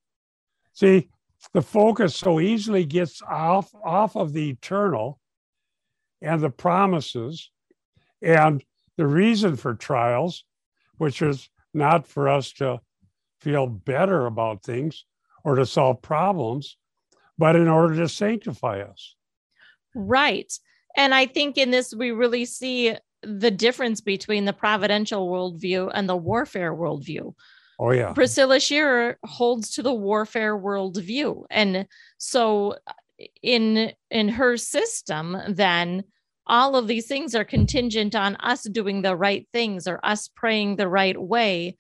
See, 0.74 1.10
the 1.54 1.62
focus 1.62 2.18
so 2.18 2.42
easily 2.42 2.84
gets 2.84 3.22
off 3.22 3.74
off 3.84 4.18
of 4.18 4.34
the 4.34 4.50
eternal 4.50 5.20
and 6.22 6.42
the 6.42 6.50
promises 6.50 7.50
and 8.22 8.64
the 8.98 9.08
reason 9.08 9.56
for 9.56 9.74
trials 9.74 10.44
which 10.98 11.22
is 11.22 11.50
not 11.74 12.08
for 12.08 12.28
us 12.28 12.52
to 12.52 12.80
feel 13.40 13.68
better 13.68 14.26
about 14.26 14.64
things 14.64 15.06
or 15.44 15.56
to 15.56 15.66
solve 15.66 16.02
problems 16.02 16.78
but 17.38 17.56
in 17.56 17.68
order 17.68 17.96
to 17.96 18.10
sanctify 18.10 18.82
us 18.82 19.16
right 19.96 20.52
and 20.98 21.14
i 21.14 21.26
think 21.26 21.58
in 21.58 21.72
this 21.72 21.94
we 21.94 22.12
really 22.12 22.46
see 22.46 22.96
the 23.24 23.52
difference 23.52 24.02
between 24.02 24.46
the 24.46 24.54
providential 24.54 25.30
worldview 25.30 25.92
and 25.94 26.08
the 26.08 26.16
warfare 26.16 26.74
worldview 26.74 27.34
Oh 27.80 27.92
yeah. 27.92 28.12
Priscilla 28.12 28.60
Shirer 28.60 29.18
holds 29.24 29.72
to 29.72 29.82
the 29.82 29.94
warfare 29.94 30.58
worldview. 30.58 31.46
And 31.50 31.88
so 32.18 32.76
in 33.42 33.94
in 34.12 34.30
her 34.30 34.58
system, 34.58 35.38
then 35.48 36.04
all 36.50 36.76
of 36.76 36.88
these 36.88 37.08
things 37.08 37.36
are 37.36 37.46
contingent 37.46 38.16
on 38.16 38.36
us 38.38 38.64
doing 38.64 39.02
the 39.02 39.16
right 39.16 39.48
things 39.54 39.88
or 39.88 40.00
us 40.04 40.30
praying 40.36 40.76
the 40.76 40.88
right 40.88 41.20
way. 41.20 41.78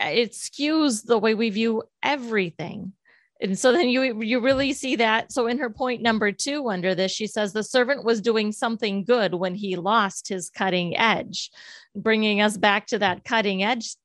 It 0.00 0.32
skews 0.32 1.04
the 1.04 1.18
way 1.18 1.34
we 1.34 1.50
view 1.50 1.84
everything. 2.02 2.94
And 3.40 3.58
so 3.58 3.72
then 3.72 3.90
you 3.90 4.22
you 4.22 4.40
really 4.40 4.72
see 4.72 4.96
that. 4.96 5.30
So 5.30 5.46
in 5.48 5.58
her 5.58 5.68
point 5.68 6.00
number 6.00 6.32
two 6.32 6.70
under 6.70 6.94
this, 6.94 7.12
she 7.12 7.26
says 7.26 7.52
the 7.52 7.62
servant 7.62 8.04
was 8.04 8.22
doing 8.22 8.52
something 8.52 9.04
good 9.04 9.34
when 9.34 9.54
he 9.54 9.76
lost 9.76 10.28
his 10.28 10.48
cutting 10.48 10.96
edge, 10.96 11.50
bringing 11.94 12.40
us 12.40 12.56
back 12.56 12.86
to 12.86 12.98
that 13.00 13.24
cutting 13.24 13.62
edge 13.62 13.96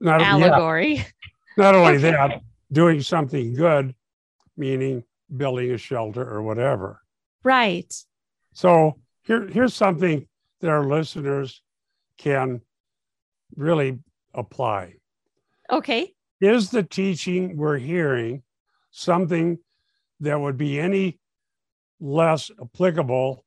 not, 0.00 0.22
allegory. 0.22 0.94
Yeah. 0.94 1.04
Not 1.56 1.74
only 1.74 1.96
that, 1.98 2.40
doing 2.70 3.00
something 3.00 3.54
good, 3.54 3.94
meaning 4.56 5.02
building 5.34 5.72
a 5.72 5.78
shelter 5.78 6.22
or 6.22 6.42
whatever. 6.42 7.00
Right. 7.42 7.92
So 8.52 8.98
here, 9.24 9.46
here's 9.46 9.74
something 9.74 10.26
that 10.60 10.70
our 10.70 10.84
listeners 10.84 11.62
can 12.18 12.60
really 13.56 13.98
apply. 14.32 14.94
Okay. 15.70 16.12
Is 16.40 16.70
the 16.70 16.82
teaching 16.82 17.56
we're 17.56 17.78
hearing 17.78 18.42
something 18.90 19.58
that 20.20 20.40
would 20.40 20.56
be 20.56 20.78
any 20.78 21.18
less 22.00 22.50
applicable 22.60 23.44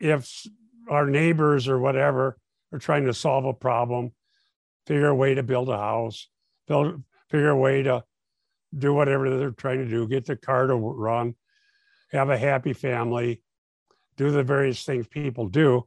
if 0.00 0.46
our 0.88 1.06
neighbors 1.06 1.68
or 1.68 1.78
whatever 1.78 2.38
are 2.72 2.78
trying 2.78 3.04
to 3.06 3.14
solve 3.14 3.44
a 3.44 3.52
problem 3.52 4.12
figure 4.86 5.08
a 5.08 5.14
way 5.14 5.34
to 5.34 5.42
build 5.42 5.68
a 5.68 5.76
house, 5.76 6.28
build, 6.66 7.02
figure 7.28 7.50
a 7.50 7.56
way 7.56 7.82
to 7.82 8.02
do 8.76 8.94
whatever 8.94 9.36
they're 9.36 9.50
trying 9.50 9.78
to 9.78 9.88
do, 9.88 10.08
get 10.08 10.24
the 10.24 10.34
car 10.34 10.66
to 10.66 10.74
run, 10.74 11.34
have 12.10 12.30
a 12.30 12.38
happy 12.38 12.72
family, 12.72 13.42
do 14.18 14.30
the 14.30 14.42
various 14.42 14.84
things 14.84 15.06
people 15.06 15.48
do. 15.48 15.86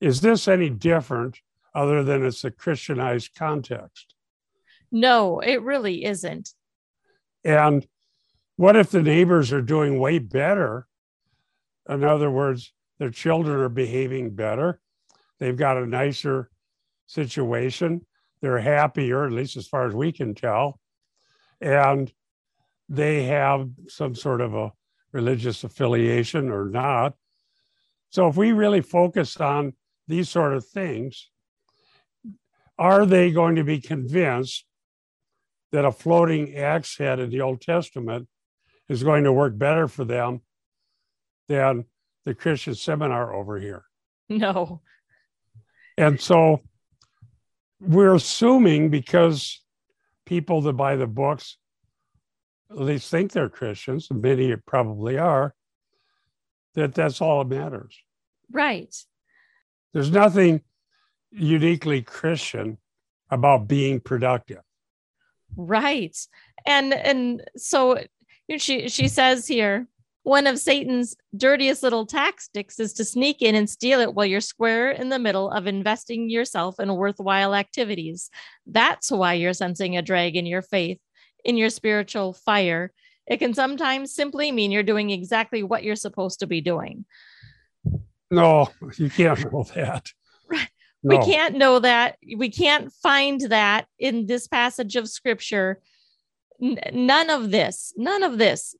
Is 0.00 0.20
this 0.20 0.48
any 0.48 0.70
different 0.70 1.38
other 1.74 2.02
than 2.02 2.24
it's 2.24 2.42
a 2.44 2.50
Christianized 2.50 3.34
context? 3.36 4.14
No, 4.90 5.40
it 5.40 5.62
really 5.62 6.04
isn't. 6.04 6.50
And 7.44 7.86
what 8.56 8.76
if 8.76 8.90
the 8.90 9.02
neighbors 9.02 9.52
are 9.52 9.62
doing 9.62 10.00
way 10.00 10.18
better? 10.18 10.86
In 11.88 12.02
other 12.02 12.30
words, 12.30 12.72
their 12.98 13.10
children 13.10 13.60
are 13.60 13.68
behaving 13.68 14.30
better. 14.34 14.80
They've 15.38 15.56
got 15.56 15.76
a 15.76 15.86
nicer 15.86 16.50
situation. 17.06 18.06
They're 18.40 18.58
happier, 18.58 19.26
at 19.26 19.32
least 19.32 19.56
as 19.56 19.68
far 19.68 19.86
as 19.86 19.94
we 19.94 20.12
can 20.12 20.34
tell. 20.34 20.80
And 21.60 22.12
they 22.88 23.24
have 23.24 23.68
some 23.88 24.14
sort 24.14 24.40
of 24.40 24.54
a 24.54 24.72
religious 25.12 25.64
affiliation 25.64 26.50
or 26.50 26.64
not. 26.64 27.14
So 28.16 28.28
if 28.28 28.36
we 28.38 28.52
really 28.52 28.80
focus 28.80 29.36
on 29.36 29.74
these 30.08 30.30
sort 30.30 30.54
of 30.54 30.66
things, 30.66 31.28
are 32.78 33.04
they 33.04 33.30
going 33.30 33.56
to 33.56 33.62
be 33.62 33.78
convinced 33.78 34.64
that 35.70 35.84
a 35.84 35.92
floating 35.92 36.56
axe 36.56 36.96
head 36.96 37.18
in 37.18 37.28
the 37.28 37.42
Old 37.42 37.60
Testament 37.60 38.26
is 38.88 39.02
going 39.02 39.24
to 39.24 39.34
work 39.34 39.58
better 39.58 39.86
for 39.86 40.06
them 40.06 40.40
than 41.48 41.84
the 42.24 42.34
Christian 42.34 42.74
seminar 42.74 43.34
over 43.34 43.60
here. 43.60 43.84
No. 44.30 44.80
And 45.98 46.18
so 46.18 46.62
we're 47.80 48.14
assuming 48.14 48.88
because 48.88 49.62
people 50.24 50.62
that 50.62 50.72
buy 50.72 50.96
the 50.96 51.06
books 51.06 51.58
at 52.70 52.78
least 52.78 53.10
think 53.10 53.32
they're 53.32 53.50
Christians, 53.50 54.08
and 54.10 54.22
many 54.22 54.56
probably 54.56 55.18
are, 55.18 55.54
that 56.76 56.94
that's 56.94 57.20
all 57.20 57.44
that 57.44 57.54
matters. 57.54 57.94
Right. 58.50 58.94
There's 59.92 60.10
nothing 60.10 60.62
uniquely 61.30 62.02
Christian 62.02 62.78
about 63.30 63.68
being 63.68 64.00
productive. 64.00 64.62
Right. 65.56 66.16
And 66.66 66.92
and 66.92 67.42
so 67.56 67.98
she 68.58 68.88
she 68.88 69.08
says 69.08 69.46
here 69.46 69.88
one 70.26 70.48
of 70.48 70.58
Satan's 70.58 71.14
dirtiest 71.36 71.84
little 71.84 72.04
tactics 72.04 72.80
is 72.80 72.92
to 72.94 73.04
sneak 73.04 73.42
in 73.42 73.54
and 73.54 73.70
steal 73.70 74.00
it 74.00 74.12
while 74.12 74.26
you're 74.26 74.40
square 74.40 74.90
in 74.90 75.08
the 75.08 75.20
middle 75.20 75.52
of 75.52 75.68
investing 75.68 76.28
yourself 76.28 76.80
in 76.80 76.96
worthwhile 76.96 77.54
activities. 77.54 78.28
That's 78.66 79.12
why 79.12 79.34
you're 79.34 79.52
sensing 79.52 79.96
a 79.96 80.02
drag 80.02 80.34
in 80.34 80.44
your 80.44 80.62
faith, 80.62 80.98
in 81.44 81.56
your 81.56 81.70
spiritual 81.70 82.32
fire. 82.32 82.92
It 83.28 83.36
can 83.36 83.54
sometimes 83.54 84.16
simply 84.16 84.50
mean 84.50 84.72
you're 84.72 84.82
doing 84.82 85.10
exactly 85.10 85.62
what 85.62 85.84
you're 85.84 85.94
supposed 85.94 86.40
to 86.40 86.48
be 86.48 86.60
doing. 86.60 87.04
No, 88.30 88.68
you 88.96 89.10
can't 89.10 89.52
know 89.52 89.64
that. 89.74 90.06
Right. 90.48 90.68
No. 91.02 91.18
We 91.18 91.24
can't 91.24 91.56
know 91.56 91.80
that. 91.80 92.18
We 92.36 92.50
can't 92.50 92.92
find 92.92 93.40
that 93.42 93.86
in 93.98 94.26
this 94.26 94.46
passage 94.46 94.94
of 94.94 95.08
scripture. 95.08 95.80
N- 96.62 96.78
none 96.92 97.30
of 97.30 97.50
this, 97.50 97.92
none 97.96 98.22
of 98.22 98.38
this 98.38 98.76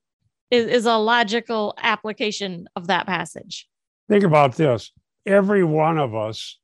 is, 0.49 0.65
is 0.67 0.85
a 0.85 0.95
logical 0.95 1.73
application 1.77 2.67
of 2.75 2.87
that 2.87 3.05
passage. 3.05 3.67
Think 4.09 4.23
about 4.23 4.55
this. 4.55 4.91
Every 5.25 5.63
one 5.63 5.97
of 5.97 6.15
us, 6.15 6.57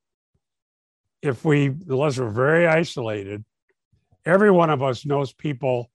if 1.22 1.44
we, 1.44 1.66
unless 1.66 2.18
we're 2.18 2.30
very 2.30 2.66
isolated, 2.66 3.44
every 4.26 4.52
one 4.52 4.70
of 4.70 4.82
us 4.82 5.06
knows 5.06 5.34
people 5.34 5.92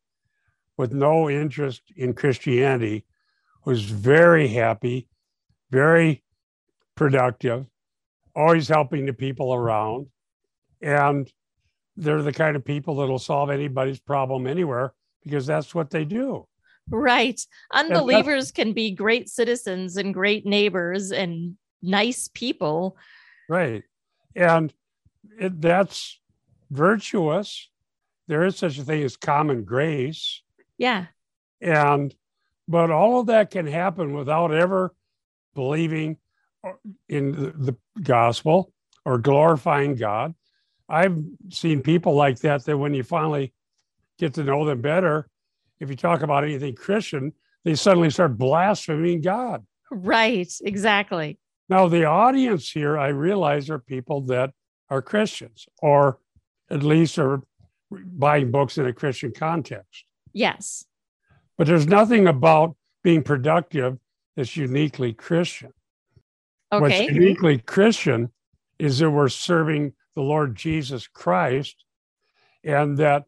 with 0.77 0.93
no 0.93 1.29
interest 1.29 1.83
in 1.97 2.13
Christianity 2.13 3.05
who's 3.65 3.85
very 3.85 4.49
happy, 4.49 5.09
very 5.71 6.23
productive, 6.99 7.65
always 8.35 8.69
helping 8.69 9.07
the 9.07 9.13
people 9.13 9.55
around. 9.55 10.09
And 10.83 11.33
they're 11.97 12.23
the 12.23 12.33
kind 12.33 12.57
of 12.57 12.65
people 12.65 12.97
that'll 12.97 13.21
solve 13.21 13.51
anybody's 13.51 14.01
problem 14.01 14.47
anywhere 14.47 14.93
because 15.25 15.47
that's 15.47 15.75
what 15.75 15.91
they 15.91 16.05
do. 16.05 16.47
Right. 16.91 17.41
Unbelievers 17.73 18.51
can 18.51 18.73
be 18.73 18.91
great 18.91 19.29
citizens 19.29 19.97
and 19.97 20.13
great 20.13 20.45
neighbors 20.45 21.13
and 21.13 21.57
nice 21.83 22.29
people. 22.35 22.97
Right. 23.49 23.85
And 24.35 24.73
it, 25.39 25.61
that's 25.61 26.21
virtuous. 26.71 27.71
There 28.27 28.45
is 28.45 28.57
such 28.57 28.79
a 28.79 28.83
thing 28.83 29.03
as 29.05 29.17
common 29.17 29.65
grace. 29.65 30.43
Yeah. 30.79 31.07
And, 31.61 32.15
but 32.67 32.91
all 32.91 33.21
of 33.21 33.27
that 33.27 33.51
can 33.51 33.67
happen 33.67 34.15
without 34.15 34.53
ever 34.53 34.95
believing 35.55 36.17
in 37.09 37.33
the, 37.33 37.77
gospel 38.03 38.73
or 39.05 39.19
glorifying 39.19 39.97
God. 39.97 40.35
I've 40.89 41.19
seen 41.51 41.83
people 41.83 42.15
like 42.15 42.39
that, 42.41 42.65
that 42.65 42.79
when 42.79 42.95
you 42.95 43.03
finally 43.03 43.53
get 44.19 44.35
to 44.35 44.45
know 44.45 44.65
them 44.65 44.81
better, 44.81 45.29
if 45.81 45.91
you 45.91 45.97
talk 45.97 46.23
about 46.23 46.45
anything 46.45 46.75
Christian, 46.75 47.33
they 47.65 47.75
suddenly 47.75 48.11
start 48.11 48.39
blaspheming 48.39 49.21
God. 49.21 49.67
Right, 49.91 50.53
exactly. 50.63 51.39
Now, 51.69 51.89
the 51.89 52.05
audience 52.05 52.71
here, 52.71 52.97
I 52.99 53.09
realize, 53.09 53.69
are 53.69 53.79
people 53.79 54.23
that 54.23 54.53
are 54.91 55.03
Christians 55.03 55.67
or 55.83 56.19
at 56.71 56.83
least 56.83 57.19
are 57.19 57.43
buying 57.91 58.51
books 58.51 58.79
in 58.79 58.87
a 58.87 58.93
Christian 58.93 59.33
context. 59.33 60.05
Yes. 60.33 60.85
But 61.57 61.67
there's 61.67 61.87
nothing 61.87 62.27
about 62.27 62.77
being 63.03 63.23
productive 63.23 63.99
that's 64.37 64.57
uniquely 64.57 65.13
Christian. 65.13 65.73
Okay. 66.73 66.81
What's 66.81 67.13
uniquely 67.13 67.59
Christian 67.59 68.31
is 68.79 68.99
that 68.99 69.11
we're 69.11 69.29
serving 69.29 69.95
the 70.15 70.23
Lord 70.23 70.55
Jesus 70.55 71.07
Christ 71.07 71.85
and 72.65 72.99
that 72.99 73.25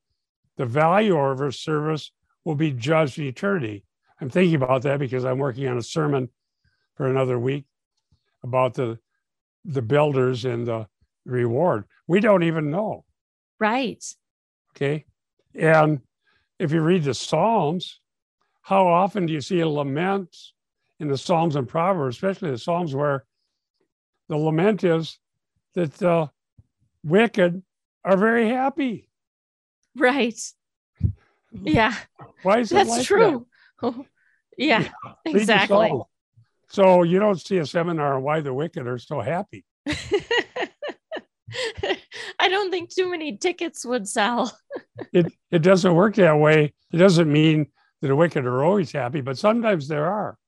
the 0.56 0.66
value 0.66 1.16
of 1.16 1.40
our 1.40 1.50
service 1.50 2.12
will 2.44 2.54
be 2.54 2.72
judged 2.72 3.18
in 3.18 3.24
eternity. 3.24 3.84
I'm 4.20 4.28
thinking 4.28 4.56
about 4.56 4.82
that 4.82 4.98
because 4.98 5.24
I'm 5.24 5.38
working 5.38 5.66
on 5.68 5.78
a 5.78 5.82
sermon 5.82 6.28
for 6.96 7.06
another 7.06 7.38
week 7.38 7.64
about 8.42 8.74
the 8.74 8.98
the 9.64 9.82
builders 9.82 10.44
and 10.44 10.66
the 10.66 10.86
reward. 11.24 11.84
We 12.06 12.20
don't 12.20 12.42
even 12.42 12.70
know. 12.70 13.04
Right. 13.58 14.02
Okay. 14.74 15.04
And 15.54 16.00
if 16.58 16.72
you 16.72 16.80
read 16.80 17.04
the 17.04 17.14
Psalms, 17.14 18.00
how 18.62 18.86
often 18.86 19.26
do 19.26 19.32
you 19.32 19.40
see 19.40 19.60
a 19.60 19.68
lament 19.68 20.34
in 20.98 21.08
the 21.08 21.18
Psalms 21.18 21.56
and 21.56 21.68
Proverbs, 21.68 22.16
especially 22.16 22.50
the 22.50 22.58
Psalms 22.58 22.94
where 22.94 23.24
the 24.30 24.36
lament 24.36 24.84
is 24.84 25.18
that 25.74 25.92
the 25.94 26.30
wicked 27.02 27.62
are 28.04 28.16
very 28.16 28.48
happy. 28.48 29.10
Right. 29.96 30.40
Yeah. 31.52 31.94
Why 32.44 32.60
is 32.60 32.70
That's 32.70 32.88
like 32.88 33.04
true. 33.04 33.48
That? 33.82 34.06
yeah, 34.56 34.88
yeah 35.04 35.14
exactly. 35.26 35.92
So 36.68 37.02
you 37.02 37.18
don't 37.18 37.40
see 37.40 37.58
a 37.58 37.66
seminar 37.66 38.14
on 38.14 38.22
why 38.22 38.40
the 38.40 38.54
wicked 38.54 38.86
are 38.86 38.98
so 38.98 39.20
happy. 39.20 39.64
I 42.38 42.48
don't 42.48 42.70
think 42.70 42.94
too 42.94 43.10
many 43.10 43.36
tickets 43.36 43.84
would 43.84 44.08
sell. 44.08 44.56
it 45.12 45.32
it 45.50 45.62
doesn't 45.62 45.96
work 45.96 46.14
that 46.14 46.38
way. 46.38 46.72
It 46.92 46.98
doesn't 46.98 47.30
mean 47.30 47.66
that 48.00 48.06
the 48.08 48.16
wicked 48.16 48.46
are 48.46 48.62
always 48.62 48.92
happy, 48.92 49.22
but 49.22 49.38
sometimes 49.38 49.88
there 49.88 50.06
are. 50.06 50.38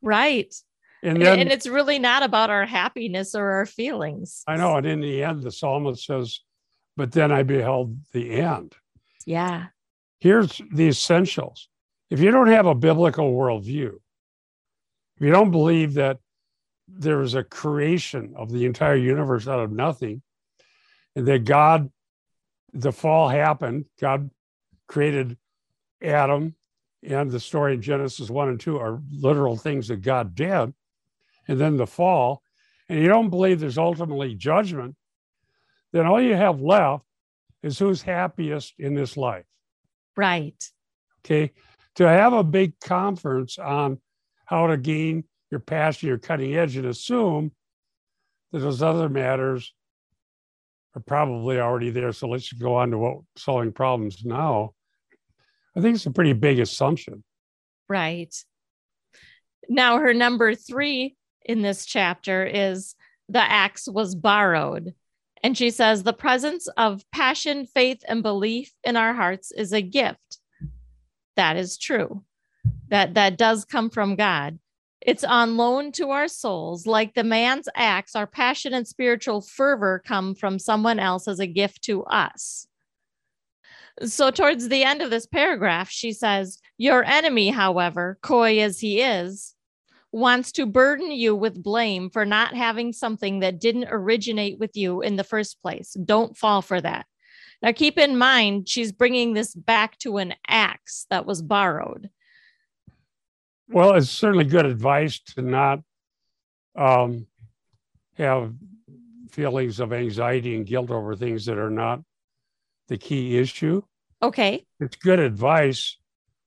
Right. 0.00 0.54
And, 1.02 1.22
then, 1.22 1.38
and 1.38 1.52
it's 1.52 1.66
really 1.66 1.98
not 1.98 2.22
about 2.22 2.50
our 2.50 2.66
happiness 2.66 3.34
or 3.34 3.50
our 3.52 3.66
feelings. 3.66 4.42
I 4.48 4.56
know. 4.56 4.76
And 4.76 4.86
in 4.86 5.00
the 5.00 5.22
end, 5.22 5.42
the 5.42 5.52
psalmist 5.52 6.04
says, 6.04 6.40
But 6.96 7.12
then 7.12 7.30
I 7.30 7.44
beheld 7.44 7.96
the 8.12 8.32
end. 8.32 8.74
Yeah 9.24 9.66
here's 10.20 10.60
the 10.72 10.88
essentials. 10.88 11.68
If 12.10 12.20
you 12.20 12.30
don't 12.30 12.48
have 12.48 12.66
a 12.66 12.74
biblical 12.74 13.32
worldview, 13.32 13.94
if 15.16 15.22
you 15.22 15.30
don't 15.30 15.50
believe 15.50 15.94
that 15.94 16.18
there 16.86 17.20
is 17.20 17.34
a 17.34 17.44
creation 17.44 18.34
of 18.36 18.50
the 18.50 18.64
entire 18.64 18.96
universe 18.96 19.46
out 19.46 19.60
of 19.60 19.72
nothing, 19.72 20.22
and 21.14 21.26
that 21.26 21.44
God, 21.44 21.90
the 22.72 22.92
fall 22.92 23.28
happened, 23.28 23.86
God 24.00 24.30
created 24.86 25.36
Adam, 26.02 26.54
and 27.02 27.30
the 27.30 27.40
story 27.40 27.74
in 27.74 27.82
Genesis 27.82 28.30
1 28.30 28.48
and 28.48 28.60
2 28.60 28.78
are 28.78 29.00
literal 29.10 29.56
things 29.56 29.88
that 29.88 30.02
God 30.02 30.34
did, 30.34 30.72
and 31.48 31.58
then 31.58 31.76
the 31.76 31.86
fall, 31.86 32.42
and 32.88 33.00
you 33.00 33.08
don't 33.08 33.30
believe 33.30 33.58
there's 33.58 33.78
ultimately 33.78 34.34
judgment, 34.34 34.94
then 35.92 36.06
all 36.06 36.20
you 36.20 36.34
have 36.34 36.60
left 36.60 37.04
is 37.62 37.78
who's 37.78 38.02
happiest 38.02 38.74
in 38.78 38.94
this 38.94 39.16
life. 39.16 39.44
Right. 40.16 40.62
Okay. 41.24 41.52
To 41.96 42.08
have 42.08 42.32
a 42.32 42.44
big 42.44 42.78
conference 42.80 43.58
on 43.58 43.98
how 44.44 44.68
to 44.68 44.76
gain 44.76 45.24
your 45.50 45.60
passion, 45.60 46.08
your 46.08 46.18
cutting 46.18 46.54
edge, 46.54 46.76
and 46.76 46.86
assume 46.86 47.52
that 48.52 48.60
those 48.60 48.82
other 48.82 49.08
matters 49.08 49.72
are 50.94 51.02
probably 51.02 51.58
already 51.58 51.90
there. 51.90 52.12
So 52.12 52.28
let's 52.28 52.52
go 52.52 52.76
on 52.76 52.90
to 52.92 52.98
what 52.98 53.18
solving 53.36 53.72
problems 53.72 54.24
now. 54.24 54.74
I 55.76 55.80
think 55.80 55.96
it's 55.96 56.06
a 56.06 56.10
pretty 56.10 56.32
big 56.32 56.58
assumption. 56.60 57.24
Right. 57.88 58.34
Now, 59.68 59.98
her 59.98 60.14
number 60.14 60.54
three 60.54 61.16
in 61.44 61.62
this 61.62 61.86
chapter 61.86 62.44
is 62.44 62.94
the 63.28 63.40
axe 63.40 63.88
was 63.88 64.14
borrowed. 64.14 64.94
And 65.42 65.56
she 65.56 65.70
says, 65.70 66.02
the 66.02 66.12
presence 66.12 66.66
of 66.76 67.04
passion, 67.12 67.66
faith, 67.66 68.02
and 68.08 68.22
belief 68.22 68.72
in 68.84 68.96
our 68.96 69.14
hearts 69.14 69.52
is 69.52 69.72
a 69.72 69.82
gift. 69.82 70.38
That 71.36 71.56
is 71.56 71.78
true. 71.78 72.24
That 72.88 73.14
that 73.14 73.38
does 73.38 73.64
come 73.64 73.90
from 73.90 74.16
God. 74.16 74.58
It's 75.00 75.22
on 75.24 75.56
loan 75.56 75.92
to 75.92 76.10
our 76.10 76.26
souls. 76.26 76.86
Like 76.86 77.14
the 77.14 77.22
man's 77.22 77.68
axe, 77.74 78.16
our 78.16 78.26
passion 78.26 78.74
and 78.74 78.86
spiritual 78.86 79.40
fervor 79.40 80.02
come 80.04 80.34
from 80.34 80.58
someone 80.58 80.98
else 80.98 81.28
as 81.28 81.38
a 81.38 81.46
gift 81.46 81.82
to 81.84 82.02
us. 82.04 82.66
So, 84.04 84.30
towards 84.30 84.68
the 84.68 84.84
end 84.84 85.02
of 85.02 85.10
this 85.10 85.26
paragraph, 85.26 85.90
she 85.90 86.12
says, 86.12 86.60
Your 86.76 87.04
enemy, 87.04 87.50
however, 87.50 88.18
coy 88.22 88.60
as 88.60 88.80
he 88.80 89.00
is, 89.00 89.54
wants 90.18 90.52
to 90.52 90.66
burden 90.66 91.10
you 91.10 91.34
with 91.34 91.62
blame 91.62 92.10
for 92.10 92.26
not 92.26 92.54
having 92.54 92.92
something 92.92 93.40
that 93.40 93.60
didn't 93.60 93.88
originate 93.90 94.58
with 94.58 94.76
you 94.76 95.00
in 95.00 95.16
the 95.16 95.24
first 95.24 95.62
place. 95.62 95.94
Don't 96.04 96.36
fall 96.36 96.62
for 96.62 96.80
that. 96.80 97.06
Now, 97.62 97.72
keep 97.72 97.98
in 97.98 98.16
mind, 98.16 98.68
she's 98.68 98.92
bringing 98.92 99.34
this 99.34 99.54
back 99.54 99.98
to 99.98 100.18
an 100.18 100.34
axe 100.46 101.06
that 101.10 101.26
was 101.26 101.42
borrowed. 101.42 102.10
Well, 103.68 103.94
it's 103.94 104.10
certainly 104.10 104.44
good 104.44 104.66
advice 104.66 105.20
to 105.34 105.42
not 105.42 105.80
um, 106.76 107.26
have 108.16 108.54
feelings 109.30 109.80
of 109.80 109.92
anxiety 109.92 110.54
and 110.54 110.66
guilt 110.66 110.90
over 110.90 111.14
things 111.16 111.46
that 111.46 111.58
are 111.58 111.70
not 111.70 112.00
the 112.88 112.96
key 112.96 113.38
issue. 113.38 113.82
Okay. 114.22 114.64
It's 114.80 114.96
good 114.96 115.18
advice, 115.18 115.98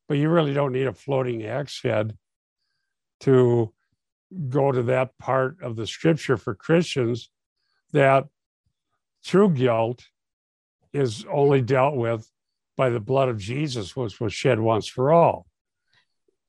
but 0.07 0.17
you 0.17 0.29
really 0.29 0.53
don't 0.53 0.71
need 0.71 0.88
a 0.88 0.93
floating 0.93 1.45
axe 1.45 1.81
head 1.84 2.17
to 3.21 3.73
go 4.49 4.71
to 4.71 4.84
that 4.84 5.17
part 5.17 5.57
of 5.62 5.75
the 5.75 5.88
scripture 5.88 6.38
for 6.38 6.55
Christians 6.55 7.29
that 7.91 8.25
true 9.23 9.49
guilt 9.49 10.03
is 10.93 11.25
only 11.29 11.62
dealt 11.62 11.95
with 11.95 12.29
by 12.77 12.89
the 12.89 12.99
blood 12.99 13.29
of 13.29 13.38
Jesus, 13.38 13.95
which 13.95 14.19
was 14.19 14.34
shed 14.34 14.60
once 14.60 14.88
for 14.88 15.12
all. 15.12 15.45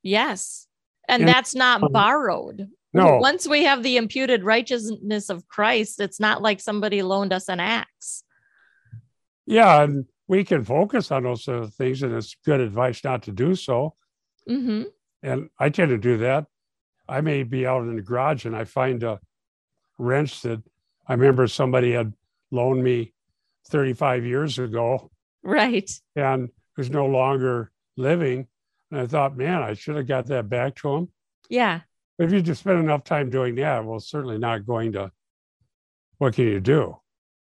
Yes. 0.03 0.67
And, 1.09 1.23
and 1.23 1.29
that's 1.29 1.55
not 1.55 1.83
um, 1.83 1.93
borrowed. 1.93 2.69
No. 2.93 3.17
Once 3.21 3.47
we 3.47 3.65
have 3.65 3.83
the 3.83 3.97
imputed 3.97 4.45
righteousness 4.45 5.31
of 5.31 5.47
Christ, 5.49 6.01
it's 6.01 6.21
not 6.21 6.43
like 6.43 6.61
somebody 6.61 7.03
loaned 7.03 7.33
us 7.33 7.49
an 7.49 7.61
axe. 7.61 8.23
Yeah. 9.47 9.83
And 9.83 10.07
we 10.29 10.45
can 10.45 10.65
focus 10.65 11.11
on 11.11 11.25
those 11.25 11.45
sort 11.45 11.63
of 11.63 11.75
things, 11.75 12.03
and 12.03 12.15
it's 12.15 12.37
good 12.45 12.61
advice 12.61 13.03
not 13.05 13.25
to 13.25 13.33
do 13.33 13.55
so. 13.55 13.95
Mm-hmm. 14.49 14.85
And 15.23 15.51
I 15.59 15.69
tend 15.69 15.91
to 15.91 15.99
do 15.99 16.19
that. 16.19 16.47
I 17.13 17.21
may 17.21 17.43
be 17.43 17.67
out 17.67 17.83
in 17.83 17.95
the 17.95 18.01
garage 18.01 18.47
and 18.47 18.57
I 18.57 18.65
find 18.65 19.03
a 19.03 19.21
wrench 19.99 20.41
that 20.43 20.63
I 21.07 21.13
remember 21.13 21.47
somebody 21.47 21.93
had 21.93 22.15
loaned 22.51 22.83
me 22.83 23.13
35 23.69 24.25
years 24.25 24.59
ago. 24.59 25.11
Right. 25.43 25.91
And 26.17 26.49
who's 26.75 26.89
no 26.89 27.05
longer 27.05 27.71
living. 27.99 28.47
And 28.91 29.01
I 29.01 29.07
thought, 29.07 29.37
man, 29.37 29.63
I 29.63 29.75
should 29.75 29.97
have 29.97 30.07
got 30.07 30.27
that 30.27 30.49
back 30.49 30.77
to 30.77 30.89
him. 30.95 31.09
Yeah. 31.51 31.81
But 32.17 32.29
if 32.29 32.33
you 32.33 32.41
just 32.41 32.61
spend 32.61 32.79
enough 32.79 33.05
time 33.05 33.29
doing 33.29 33.57
that, 33.57 33.85
well, 33.85 34.01
certainly 34.01 34.39
not 34.39 34.65
going 34.65 34.93
to, 34.93 35.13
what 36.17 36.35
can 36.35 36.47
you 36.47 36.61
do? 36.61 36.97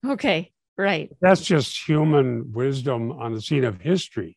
Okay. 0.04 0.50
Right. 0.76 1.14
That's 1.20 1.42
just 1.42 1.86
human 1.86 2.52
wisdom 2.52 3.12
on 3.12 3.34
the 3.34 3.40
scene 3.40 3.64
of 3.64 3.80
history. 3.80 4.36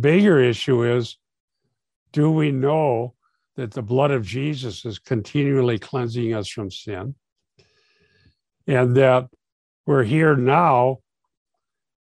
Bigger 0.00 0.40
issue 0.40 0.82
is 0.82 1.18
do 2.12 2.30
we 2.30 2.52
know 2.52 3.14
that 3.56 3.72
the 3.72 3.82
blood 3.82 4.10
of 4.10 4.24
Jesus 4.24 4.84
is 4.84 4.98
continually 4.98 5.78
cleansing 5.78 6.34
us 6.34 6.48
from 6.48 6.70
sin? 6.70 7.14
And 8.66 8.96
that 8.96 9.28
we're 9.86 10.04
here 10.04 10.36
now 10.36 10.98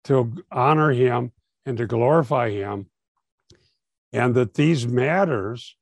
to 0.04 0.33
honor 0.50 0.90
him 0.90 1.33
and 1.66 1.76
to 1.78 1.87
glorify 1.87 2.50
him. 2.50 2.88
And 4.12 4.35
that 4.37 4.54
these 4.54 4.87
matters, 4.87 5.76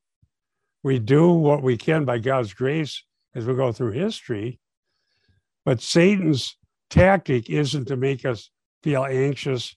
we 0.82 0.98
do 0.98 1.30
what 1.32 1.62
we 1.62 1.76
can 1.76 2.04
by 2.04 2.18
God's 2.18 2.54
grace 2.54 3.04
as 3.34 3.44
we 3.44 3.54
go 3.54 3.72
through 3.72 3.92
history. 3.92 4.58
But 5.64 5.80
Satan's 5.80 6.56
tactic 6.90 7.50
isn't 7.50 7.86
to 7.86 7.96
make 7.96 8.24
us 8.24 8.50
feel 8.82 9.04
anxious 9.04 9.76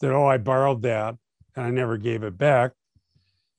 that, 0.00 0.12
oh, 0.12 0.26
I 0.26 0.38
borrowed 0.38 0.82
that 0.82 1.16
and 1.54 1.66
I 1.66 1.70
never 1.70 1.96
gave 1.98 2.22
it 2.22 2.38
back. 2.38 2.72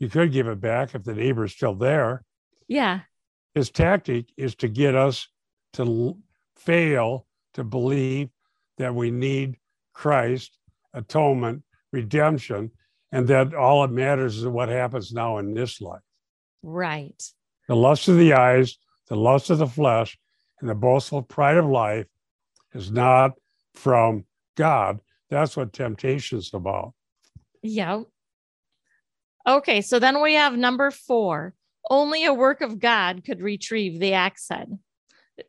You 0.02 0.10
could 0.10 0.32
give 0.32 0.48
it 0.48 0.60
back 0.60 0.96
if 0.96 1.04
the 1.04 1.14
neighbor's 1.14 1.54
still 1.54 1.76
there. 1.76 2.24
Yeah. 2.68 3.02
His 3.54 3.70
tactic 3.70 4.26
is 4.36 4.56
to 4.56 4.68
get 4.68 4.96
us 4.96 5.28
to 5.74 6.18
fail 6.56 7.28
to 7.54 7.64
believe 7.64 8.30
that 8.80 8.96
we 8.96 9.12
need 9.12 9.58
Christ, 9.94 10.58
atonement, 10.92 11.62
redemption, 11.94 12.72
and 13.12 13.28
that 13.28 13.54
all 13.54 13.84
that 13.84 13.94
matters 13.94 14.38
is 14.38 14.48
what 14.48 14.70
happens 14.70 15.14
now 15.14 15.38
in 15.38 15.54
this 15.54 15.80
life. 15.80 16.02
Right. 16.64 17.24
The 17.68 17.76
lust 17.76 18.08
of 18.08 18.18
the 18.18 18.34
eyes, 18.34 18.80
the 19.08 19.16
lust 19.16 19.52
of 19.52 19.60
the 19.60 19.68
flesh, 19.68 20.18
and 20.62 20.68
the 20.68 20.74
boastful 20.74 21.22
pride 21.22 21.58
of 21.58 21.66
life 21.68 22.08
is 22.74 22.90
not 22.90 23.34
from 23.76 24.26
God. 24.58 25.00
That's 25.30 25.56
what 25.56 25.74
temptation 25.74 26.40
is 26.40 26.56
about. 26.56 26.96
Yeah. 27.62 28.02
Okay, 29.48 29.82
so 29.82 30.00
then 30.00 30.22
we 30.22 30.36
have 30.36 30.56
number 30.56 30.92
four. 30.92 31.54
Only 31.90 32.26
a 32.26 32.34
work 32.34 32.62
of 32.62 32.80
God 32.80 33.24
could 33.26 33.42
retrieve 33.42 34.00
the 34.00 34.14
axe 34.14 34.48
head. 34.50 34.78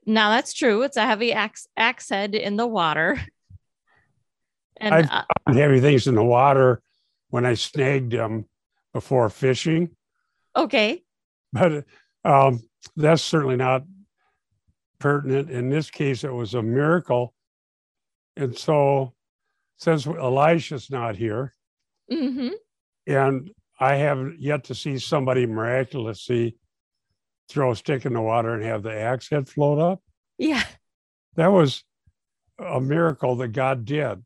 Now 0.06 0.30
that's 0.30 0.52
true. 0.52 0.82
It's 0.82 0.96
a 0.96 1.06
heavy 1.06 1.32
axe, 1.32 1.66
axe 1.76 2.08
head 2.08 2.34
in 2.34 2.56
the 2.56 2.66
water. 2.66 3.20
And 4.78 4.94
I've 4.96 5.10
uh, 5.10 5.22
found 5.46 5.58
heavy 5.58 5.80
things 5.80 6.08
in 6.08 6.16
the 6.16 6.24
water 6.24 6.82
when 7.28 7.46
I 7.46 7.54
snagged 7.54 8.10
them 8.10 8.46
before 8.92 9.30
fishing. 9.30 9.90
Okay. 10.56 11.04
But 11.52 11.84
um, 12.24 12.60
that's 12.96 13.22
certainly 13.22 13.54
not 13.54 13.84
pertinent. 14.98 15.50
In 15.50 15.68
this 15.68 15.88
case, 15.88 16.24
it 16.24 16.32
was 16.32 16.54
a 16.54 16.62
miracle. 16.62 17.32
And 18.36 18.56
so, 18.58 19.14
since 19.76 20.04
Elisha's 20.06 20.90
not 20.90 21.16
here, 21.16 21.54
mm-hmm. 22.10 22.48
and 23.06 23.50
I 23.82 23.96
have 23.96 24.34
yet 24.38 24.62
to 24.64 24.76
see 24.76 24.96
somebody 24.96 25.44
miraculously 25.44 26.56
throw 27.48 27.72
a 27.72 27.76
stick 27.76 28.06
in 28.06 28.12
the 28.12 28.20
water 28.20 28.54
and 28.54 28.62
have 28.62 28.84
the 28.84 28.94
axe 28.94 29.28
head 29.28 29.48
float 29.48 29.80
up. 29.80 30.00
Yeah. 30.38 30.62
That 31.34 31.48
was 31.48 31.82
a 32.60 32.80
miracle 32.80 33.34
that 33.36 33.48
God 33.48 33.84
did 33.84 34.22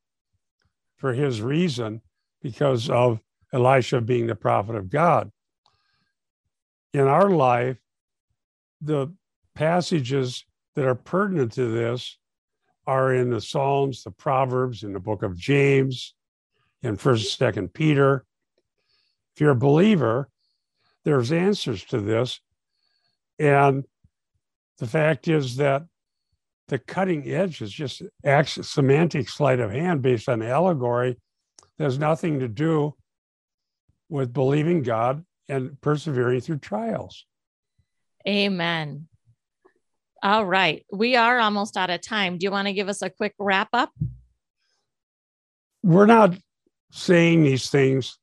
for 0.99 1.15
his 1.15 1.41
reason 1.41 2.03
because 2.43 2.91
of 2.91 3.19
Elisha 3.51 4.03
being 4.03 4.27
the 4.27 4.35
prophet 4.35 4.77
of 4.77 4.91
God. 4.91 5.33
In 6.93 7.07
our 7.07 7.31
life, 7.31 7.79
the 8.83 9.09
passages 9.55 10.45
that 10.75 10.85
are 10.85 10.95
pertinent 10.95 11.53
to 11.53 11.67
this 11.67 12.19
are 12.87 13.15
in 13.15 13.31
the 13.31 13.41
Psalms, 13.41 14.03
the 14.03 14.11
Proverbs, 14.11 14.83
in 14.83 14.93
the 14.93 15.01
book 15.01 15.23
of 15.23 15.35
James, 15.35 16.13
in 16.83 16.97
First, 16.97 17.23
and 17.23 17.31
Second 17.31 17.73
Peter. 17.73 18.27
If 19.37 19.43
you're 19.43 19.51
a 19.51 19.57
believer, 19.57 20.31
there's 21.05 21.31
answers 21.31 21.85
to 21.87 22.01
this, 22.01 22.41
and 23.39 23.85
the 24.79 24.87
fact 24.87 25.29
is 25.29 25.57
that 25.57 25.85
the 26.69 26.79
cutting 26.79 27.31
edge 27.31 27.61
is 27.61 27.71
just 27.71 28.03
semantic 28.63 29.29
sleight 29.29 29.61
of 29.61 29.71
hand 29.71 30.01
based 30.01 30.31
on 30.31 30.41
allegory. 30.41 31.19
There's 31.77 31.99
nothing 31.99 32.41
to 32.41 32.49
do 32.49 32.95
with 34.09 34.33
believing 34.33 34.83
God 34.83 35.23
and 35.51 35.79
persevering 35.83 36.41
through 36.41 36.59
trials. 36.59 37.27
Amen. 38.27 39.07
All 40.23 40.47
right. 40.47 40.85
We 40.91 41.15
are 41.15 41.39
almost 41.39 41.77
out 41.77 41.91
of 41.91 42.01
time. 42.01 42.39
Do 42.39 42.45
you 42.45 42.51
want 42.51 42.69
to 42.69 42.73
give 42.73 42.89
us 42.89 43.03
a 43.03 43.11
quick 43.11 43.35
wrap 43.39 43.69
up? 43.75 43.91
We're 45.83 46.07
not 46.07 46.35
saying 46.91 47.45
these 47.45 47.69
things 47.69 48.19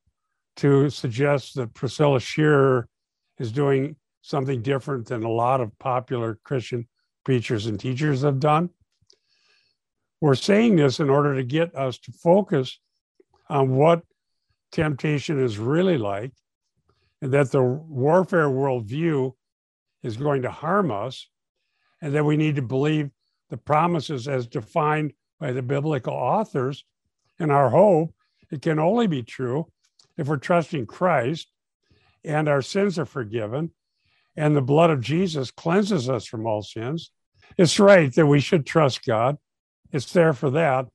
to 0.56 0.88
suggest 0.90 1.54
that 1.56 1.74
Priscilla 1.74 2.20
Shirer 2.20 2.88
is 3.38 3.52
doing 3.52 3.96
something 4.22 4.62
different 4.62 5.06
than 5.06 5.22
a 5.22 5.30
lot 5.30 5.60
of 5.60 5.76
popular 5.78 6.38
Christian 6.44 6.86
preachers 7.24 7.66
and 7.66 7.78
teachers 7.78 8.22
have 8.22 8.40
done. 8.40 8.70
We're 10.20 10.34
saying 10.34 10.76
this 10.76 11.00
in 11.00 11.10
order 11.10 11.34
to 11.34 11.44
get 11.44 11.74
us 11.74 11.98
to 11.98 12.12
focus 12.12 12.78
on 13.48 13.76
what 13.76 14.02
temptation 14.72 15.42
is 15.42 15.58
really 15.58 15.98
like, 15.98 16.32
and 17.20 17.32
that 17.32 17.50
the 17.50 17.62
warfare 17.62 18.48
worldview 18.48 19.32
is 20.02 20.16
going 20.16 20.42
to 20.42 20.50
harm 20.50 20.90
us, 20.90 21.28
and 22.00 22.14
that 22.14 22.24
we 22.24 22.36
need 22.36 22.56
to 22.56 22.62
believe 22.62 23.10
the 23.50 23.56
promises 23.56 24.28
as 24.28 24.46
defined 24.46 25.12
by 25.38 25.52
the 25.52 25.62
biblical 25.62 26.14
authors. 26.14 26.84
And 27.38 27.52
our 27.52 27.68
hope, 27.68 28.14
it 28.50 28.62
can 28.62 28.78
only 28.78 29.06
be 29.06 29.22
true 29.22 29.66
if 30.16 30.28
we're 30.28 30.36
trusting 30.36 30.86
Christ 30.86 31.50
and 32.24 32.48
our 32.48 32.62
sins 32.62 32.98
are 32.98 33.06
forgiven 33.06 33.70
and 34.36 34.56
the 34.56 34.62
blood 34.62 34.90
of 34.90 35.00
Jesus 35.00 35.50
cleanses 35.50 36.08
us 36.08 36.26
from 36.26 36.46
all 36.46 36.62
sins. 36.62 37.10
It's 37.56 37.78
right 37.78 38.12
that 38.14 38.26
we 38.26 38.40
should 38.40 38.66
trust 38.66 39.04
God. 39.04 39.36
It's 39.92 40.12
there 40.12 40.32
for 40.32 40.50
that. 40.50 40.86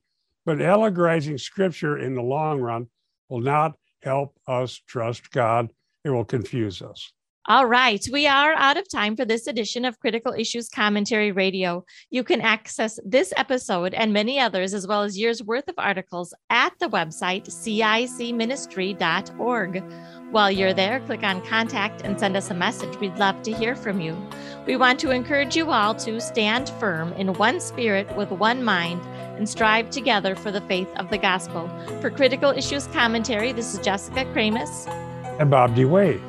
But 0.45 0.61
allegorizing 0.61 1.37
scripture 1.37 1.97
in 1.97 2.15
the 2.15 2.21
long 2.21 2.59
run 2.59 2.87
will 3.29 3.41
not 3.41 3.75
help 4.01 4.37
us 4.47 4.81
trust 4.87 5.31
God. 5.31 5.71
It 6.03 6.09
will 6.09 6.25
confuse 6.25 6.81
us. 6.81 7.11
All 7.45 7.65
right, 7.65 8.05
we 8.11 8.27
are 8.27 8.51
out 8.53 8.75
of 8.77 8.89
time 8.89 9.15
for 9.15 9.23
this 9.23 9.47
edition 9.47 9.85
of 9.85 9.97
Critical 9.99 10.33
Issues 10.33 10.67
Commentary 10.67 11.31
Radio. 11.31 11.85
You 12.09 12.21
can 12.23 12.41
access 12.41 12.99
this 13.05 13.31
episode 13.37 13.93
and 13.93 14.11
many 14.11 14.39
others, 14.39 14.73
as 14.73 14.85
well 14.85 15.03
as 15.03 15.17
years 15.17 15.41
worth 15.41 15.69
of 15.69 15.75
articles, 15.77 16.33
at 16.49 16.73
the 16.79 16.89
website 16.89 17.47
cicministry.org. 17.47 19.83
While 20.31 20.51
you're 20.51 20.73
there, 20.73 20.99
click 20.99 21.23
on 21.23 21.41
contact 21.45 22.01
and 22.01 22.19
send 22.19 22.35
us 22.35 22.51
a 22.51 22.53
message. 22.53 22.99
We'd 22.99 23.17
love 23.17 23.41
to 23.43 23.53
hear 23.53 23.75
from 23.75 24.01
you. 24.01 24.17
We 24.67 24.75
want 24.75 24.99
to 24.99 25.11
encourage 25.11 25.55
you 25.55 25.71
all 25.71 25.95
to 25.95 26.19
stand 26.19 26.69
firm 26.71 27.13
in 27.13 27.31
one 27.33 27.61
spirit 27.61 28.13
with 28.17 28.31
one 28.31 28.63
mind 28.63 29.01
and 29.37 29.49
strive 29.49 29.89
together 29.89 30.35
for 30.35 30.51
the 30.51 30.61
faith 30.61 30.89
of 30.97 31.09
the 31.09 31.17
gospel. 31.17 31.69
For 32.01 32.11
Critical 32.11 32.51
Issues 32.51 32.85
Commentary, 32.87 33.53
this 33.53 33.73
is 33.73 33.79
Jessica 33.79 34.25
Kramasz. 34.25 34.87
And 35.39 35.49
Bob 35.49 35.73
DeWaay. 35.73 36.28